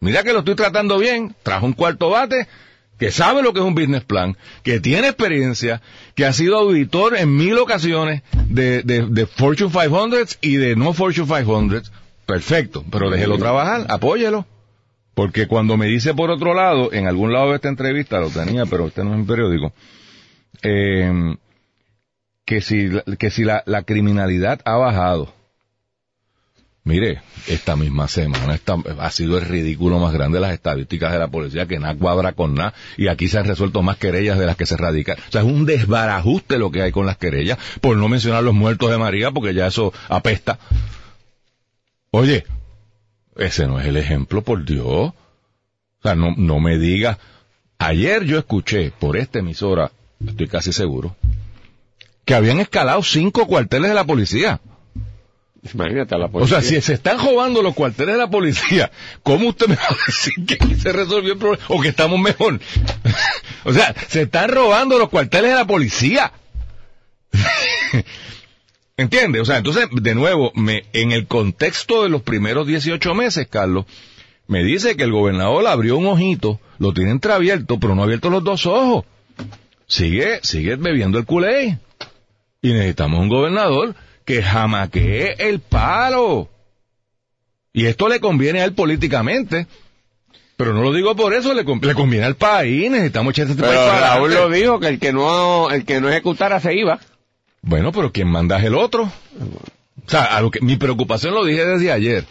Mira 0.00 0.22
que 0.22 0.32
lo 0.32 0.38
estoy 0.38 0.54
tratando 0.54 0.98
bien. 0.98 1.34
Trajo 1.42 1.66
un 1.66 1.74
cuarto 1.74 2.08
bate 2.08 2.48
que 2.98 3.10
sabe 3.10 3.42
lo 3.42 3.52
que 3.52 3.60
es 3.60 3.64
un 3.64 3.74
business 3.74 4.04
plan, 4.04 4.36
que 4.62 4.80
tiene 4.80 5.08
experiencia, 5.08 5.82
que 6.14 6.24
ha 6.24 6.32
sido 6.32 6.58
auditor 6.58 7.16
en 7.16 7.34
mil 7.36 7.58
ocasiones 7.58 8.22
de, 8.48 8.82
de, 8.82 9.06
de 9.06 9.26
Fortune 9.26 9.70
500 9.70 10.38
y 10.40 10.56
de 10.56 10.76
no 10.76 10.92
Fortune 10.92 11.26
500. 11.26 11.92
Perfecto, 12.26 12.84
pero 12.90 13.10
déjelo 13.10 13.38
trabajar, 13.38 13.86
apóyelo. 13.88 14.46
Porque 15.14 15.46
cuando 15.46 15.76
me 15.76 15.86
dice 15.86 16.12
por 16.12 16.30
otro 16.30 16.52
lado, 16.52 16.92
en 16.92 17.06
algún 17.06 17.32
lado 17.32 17.50
de 17.50 17.56
esta 17.56 17.68
entrevista, 17.68 18.18
lo 18.18 18.28
tenía, 18.28 18.66
pero 18.66 18.88
este 18.88 19.02
no 19.02 19.12
es 19.12 19.20
mi 19.20 19.24
periódico, 19.24 19.72
eh, 20.62 21.36
que 22.44 22.60
si, 22.60 22.90
que 23.18 23.30
si 23.30 23.44
la, 23.44 23.62
la 23.66 23.82
criminalidad 23.82 24.60
ha 24.64 24.76
bajado. 24.76 25.35
Mire, 26.86 27.20
esta 27.48 27.74
misma 27.74 28.06
semana 28.06 28.60
ha 29.00 29.10
sido 29.10 29.38
el 29.38 29.44
ridículo 29.44 29.98
más 29.98 30.12
grande 30.12 30.36
de 30.36 30.42
las 30.42 30.52
estadísticas 30.52 31.10
de 31.10 31.18
la 31.18 31.26
policía, 31.26 31.66
que 31.66 31.80
nada 31.80 31.96
cuadra 31.96 32.32
con 32.32 32.54
nada, 32.54 32.74
y 32.96 33.08
aquí 33.08 33.26
se 33.26 33.40
han 33.40 33.44
resuelto 33.44 33.82
más 33.82 33.96
querellas 33.96 34.38
de 34.38 34.46
las 34.46 34.54
que 34.54 34.66
se 34.66 34.76
radican. 34.76 35.18
O 35.18 35.32
sea, 35.32 35.40
es 35.40 35.48
un 35.48 35.66
desbarajuste 35.66 36.58
lo 36.58 36.70
que 36.70 36.82
hay 36.82 36.92
con 36.92 37.04
las 37.04 37.16
querellas, 37.16 37.58
por 37.80 37.96
no 37.96 38.08
mencionar 38.08 38.44
los 38.44 38.54
muertos 38.54 38.88
de 38.88 38.98
María, 38.98 39.32
porque 39.32 39.52
ya 39.52 39.66
eso 39.66 39.92
apesta. 40.08 40.60
Oye, 42.12 42.46
ese 43.34 43.66
no 43.66 43.80
es 43.80 43.86
el 43.86 43.96
ejemplo, 43.96 44.42
por 44.42 44.64
Dios. 44.64 44.86
O 44.86 45.14
sea, 46.04 46.14
no, 46.14 46.36
no 46.36 46.60
me 46.60 46.78
diga. 46.78 47.18
Ayer 47.78 48.22
yo 48.22 48.38
escuché 48.38 48.92
por 48.92 49.16
esta 49.16 49.40
emisora, 49.40 49.90
estoy 50.24 50.46
casi 50.46 50.72
seguro, 50.72 51.16
que 52.24 52.36
habían 52.36 52.60
escalado 52.60 53.02
cinco 53.02 53.48
cuarteles 53.48 53.88
de 53.88 53.96
la 53.96 54.04
policía. 54.04 54.60
Imagínate 55.74 56.14
a 56.14 56.18
la 56.18 56.26
O 56.26 56.30
policía. 56.32 56.60
sea, 56.60 56.68
si 56.68 56.80
se 56.80 56.94
están 56.94 57.18
robando 57.18 57.62
los 57.62 57.74
cuarteles 57.74 58.14
de 58.14 58.20
la 58.20 58.30
policía, 58.30 58.90
¿cómo 59.22 59.48
usted 59.48 59.68
me 59.68 59.76
va 59.76 59.86
a 59.88 59.96
decir 60.06 60.34
que 60.46 60.54
aquí 60.54 60.74
se 60.74 60.92
resolvió 60.92 61.32
el 61.34 61.38
problema 61.38 61.64
o 61.68 61.80
que 61.80 61.88
estamos 61.88 62.18
mejor? 62.18 62.60
o 63.64 63.72
sea, 63.72 63.94
se 64.08 64.22
están 64.22 64.50
robando 64.50 64.98
los 64.98 65.08
cuarteles 65.08 65.50
de 65.50 65.56
la 65.56 65.66
policía. 65.66 66.32
¿Entiendes? 68.96 69.42
O 69.42 69.44
sea, 69.44 69.58
entonces, 69.58 69.88
de 69.92 70.14
nuevo, 70.14 70.52
me, 70.54 70.84
en 70.94 71.12
el 71.12 71.26
contexto 71.26 72.02
de 72.02 72.08
los 72.08 72.22
primeros 72.22 72.66
18 72.66 73.14
meses, 73.14 73.46
Carlos, 73.48 73.84
me 74.46 74.64
dice 74.64 74.96
que 74.96 75.02
el 75.02 75.12
gobernador 75.12 75.66
abrió 75.66 75.98
un 75.98 76.06
ojito, 76.06 76.60
lo 76.78 76.94
tiene 76.94 77.10
entreabierto, 77.10 77.78
pero 77.78 77.94
no 77.94 78.02
ha 78.02 78.04
abierto 78.04 78.30
los 78.30 78.42
dos 78.42 78.64
ojos. 78.64 79.04
Sigue, 79.86 80.40
sigue 80.42 80.76
bebiendo 80.76 81.18
el 81.18 81.26
culé. 81.26 81.78
Y 82.62 82.72
necesitamos 82.72 83.20
un 83.20 83.28
gobernador 83.28 83.94
que 84.26 84.42
jamaquee 84.42 85.36
el 85.38 85.60
palo. 85.60 86.50
Y 87.72 87.86
esto 87.86 88.08
le 88.08 88.20
conviene 88.20 88.60
a 88.60 88.64
él 88.64 88.74
políticamente. 88.74 89.66
Pero 90.58 90.72
no 90.72 90.82
lo 90.82 90.92
digo 90.92 91.14
por 91.14 91.32
eso, 91.34 91.52
le, 91.54 91.64
con- 91.64 91.80
le 91.82 91.94
conviene 91.94 92.24
al 92.24 92.34
país, 92.36 92.90
necesitamos 92.90 93.32
echar 93.32 93.46
este 93.50 93.62
Pero 93.62 93.74
país 93.74 93.90
para 93.90 94.14
Raúl 94.14 94.32
lo 94.34 94.48
dijo, 94.50 94.80
que 94.80 94.88
el 94.88 94.98
que 94.98 95.12
no, 95.12 95.70
el 95.70 95.84
que 95.84 96.00
no 96.00 96.08
ejecutara 96.08 96.60
se 96.60 96.74
iba. 96.74 96.98
Bueno, 97.60 97.92
pero 97.92 98.10
quien 98.10 98.28
manda 98.28 98.58
es 98.58 98.64
el 98.64 98.74
otro. 98.74 99.02
O 99.04 100.10
sea, 100.10 100.24
a 100.36 100.40
lo 100.40 100.50
que, 100.50 100.60
mi 100.62 100.76
preocupación 100.76 101.34
lo 101.34 101.44
dije 101.44 101.64
desde 101.66 101.92
ayer. 101.92 102.24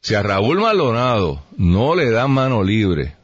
Si 0.00 0.14
a 0.14 0.22
Raúl 0.22 0.60
Maldonado 0.60 1.42
no 1.58 1.94
le 1.94 2.10
dan 2.10 2.30
mano 2.30 2.62
libre 2.62 3.14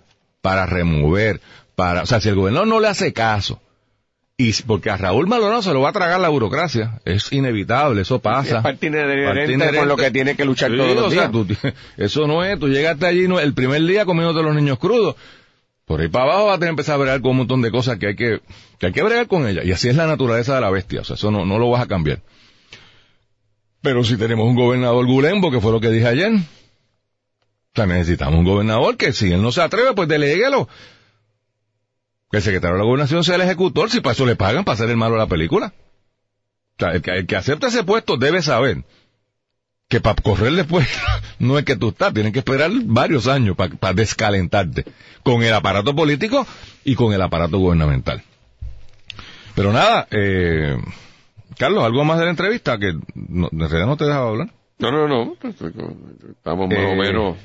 para 0.42 0.66
remover, 0.66 1.40
para, 1.75 2.03
o 2.03 2.07
sea, 2.07 2.21
si 2.21 2.29
el 2.29 2.35
gobernador 2.35 2.68
no 2.68 2.81
le 2.81 2.88
hace 2.88 3.12
caso, 3.14 3.61
y 4.48 4.62
porque 4.62 4.90
a 4.90 4.96
Raúl 4.96 5.26
Maldonado 5.26 5.62
se 5.62 5.72
lo 5.72 5.81
va 5.81 5.90
a 5.90 5.92
tragar 5.92 6.20
la 6.20 6.28
burocracia, 6.28 7.00
es 7.05 7.33
inevitable, 7.33 8.02
eso 8.02 8.18
pasa. 8.20 8.57
Es 8.59 8.62
parte 8.62 8.87
inherente 8.87 9.78
con 9.78 9.88
lo 9.88 9.96
que 9.96 10.11
tiene 10.11 10.35
que 10.37 10.44
luchar 10.44 10.70
Sí, 10.70 10.76
todos 10.76 10.94
los 10.94 11.05
o 11.07 11.11
sea, 11.11 11.28
días. 11.28 11.33
tú 11.33 11.46
eso 11.96 12.26
no 12.26 12.44
es, 12.44 12.59
tú 12.59 12.68
llegaste 12.68 13.07
allí 13.07 13.28
no, 13.28 13.38
el 13.40 13.55
primer 13.55 13.83
día 13.83 14.05
comiéndote 14.05 14.42
los 14.42 14.55
niños 14.55 14.78
crudos. 14.78 15.16
Por 15.85 16.00
ahí 16.00 16.09
para 16.09 16.24
abajo 16.24 16.46
vas 16.46 16.57
a 16.57 16.59
tener 16.59 16.68
que 16.68 16.72
empezar 16.72 16.94
a 16.94 16.98
bregar 16.98 17.20
con 17.20 17.33
un 17.33 17.37
montón 17.38 17.61
de 17.61 17.70
cosas 17.70 17.98
que 17.98 18.07
hay 18.09 18.16
que, 18.16 18.40
que 18.78 18.87
hay 18.87 18.92
que 18.92 19.02
bregar 19.02 19.26
con 19.26 19.46
ella. 19.46 19.62
Y 19.64 19.72
así 19.72 19.88
es 19.88 19.96
la 19.96 20.07
naturaleza 20.07 20.55
de 20.55 20.61
la 20.61 20.70
bestia. 20.70 21.00
O 21.00 21.05
sea, 21.05 21.14
eso 21.16 21.31
no, 21.31 21.44
no 21.44 21.59
lo 21.59 21.70
vas 21.70 21.83
a 21.83 21.87
cambiar. 21.87 22.20
Pero 23.83 24.05
si 24.05 24.16
tenemos 24.16 24.46
un 24.48 24.55
gobernador 24.55 25.05
gulembo, 25.07 25.50
que 25.50 25.61
fue 25.61 25.72
lo 25.72 25.81
que 25.81 25.90
dije 25.90 26.07
ayer, 26.07 26.33
o 26.33 27.74
sea, 27.74 27.87
necesitamos 27.87 28.38
un 28.38 28.44
gobernador 28.44 28.96
que 28.96 29.12
si 29.12 29.33
él 29.33 29.42
no 29.42 29.50
se 29.50 29.61
atreve, 29.61 29.92
pues 29.94 30.09
deleguelo. 30.09 30.68
El 32.33 32.42
secretario 32.42 32.75
de 32.75 32.79
la 32.81 32.85
gobernación 32.87 33.23
sea 33.25 33.37
el 33.37 33.42
ejecutor, 33.42 33.90
si 33.90 34.01
para 34.01 34.14
eso 34.14 34.27
le 34.27 34.37
pagan, 34.37 34.64
para 34.64 34.75
hacer 34.75 34.90
el 34.90 34.97
malo 34.97 35.14
de 35.14 35.21
la 35.21 35.27
película. 35.27 35.73
O 36.77 36.79
sea, 36.79 36.92
el 36.92 37.03
que, 37.03 37.11
el 37.12 37.27
que 37.27 37.37
acepta 37.37 37.68
ese 37.68 37.85
puesto 37.85 38.16
debe 38.16 38.40
saber 38.42 38.85
que 39.88 40.01
para 40.01 40.21
correr 40.23 40.53
después 40.55 40.88
no 41.38 41.59
es 41.59 41.64
que 41.66 41.77
tú 41.77 41.90
estás, 41.90 42.14
tienes 42.14 42.33
que 42.33 42.38
esperar 42.38 42.71
varios 42.85 43.29
años 43.29 43.55
para 43.57 43.92
descalentarte 43.95 44.87
con 45.23 45.42
el 45.42 45.53
aparato 45.53 45.95
político 45.95 46.47
y 46.85 46.95
con 46.95 47.12
el 47.12 47.21
aparato 47.21 47.59
gubernamental. 47.59 48.23
Pero 49.55 49.71
nada, 49.73 50.09
eh, 50.11 50.79
Carlos, 51.59 51.85
algo 51.85 52.05
más 52.05 52.18
de 52.18 52.25
la 52.25 52.31
entrevista 52.31 52.79
que 52.79 52.95
no, 53.14 53.51
en 53.53 53.59
realidad 53.61 53.87
no 53.87 53.97
te 53.99 54.07
dejaba 54.07 54.31
hablar. 54.31 54.49
No, 54.79 54.90
no, 54.90 55.07
no. 55.07 55.35
pues, 55.38 55.55
Estamos 55.61 56.68
más 56.68 56.79
Eh. 56.79 56.87
o 56.92 56.97
menos 56.97 57.37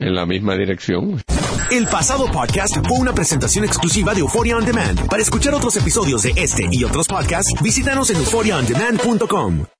en 0.00 0.14
la 0.14 0.26
misma 0.26 0.54
dirección. 0.56 1.22
El 1.70 1.86
pasado 1.86 2.26
podcast 2.32 2.76
fue 2.88 2.98
una 2.98 3.12
presentación 3.12 3.64
exclusiva 3.64 4.12
de 4.12 4.20
Euphoria 4.20 4.56
On 4.56 4.64
Demand. 4.64 5.06
Para 5.08 5.22
escuchar 5.22 5.54
otros 5.54 5.76
episodios 5.76 6.22
de 6.24 6.32
este 6.36 6.66
y 6.72 6.82
otros 6.82 7.06
podcasts, 7.06 7.54
visítanos 7.62 8.10
en 8.10 8.16
euphoriaondemand.com. 8.16 9.70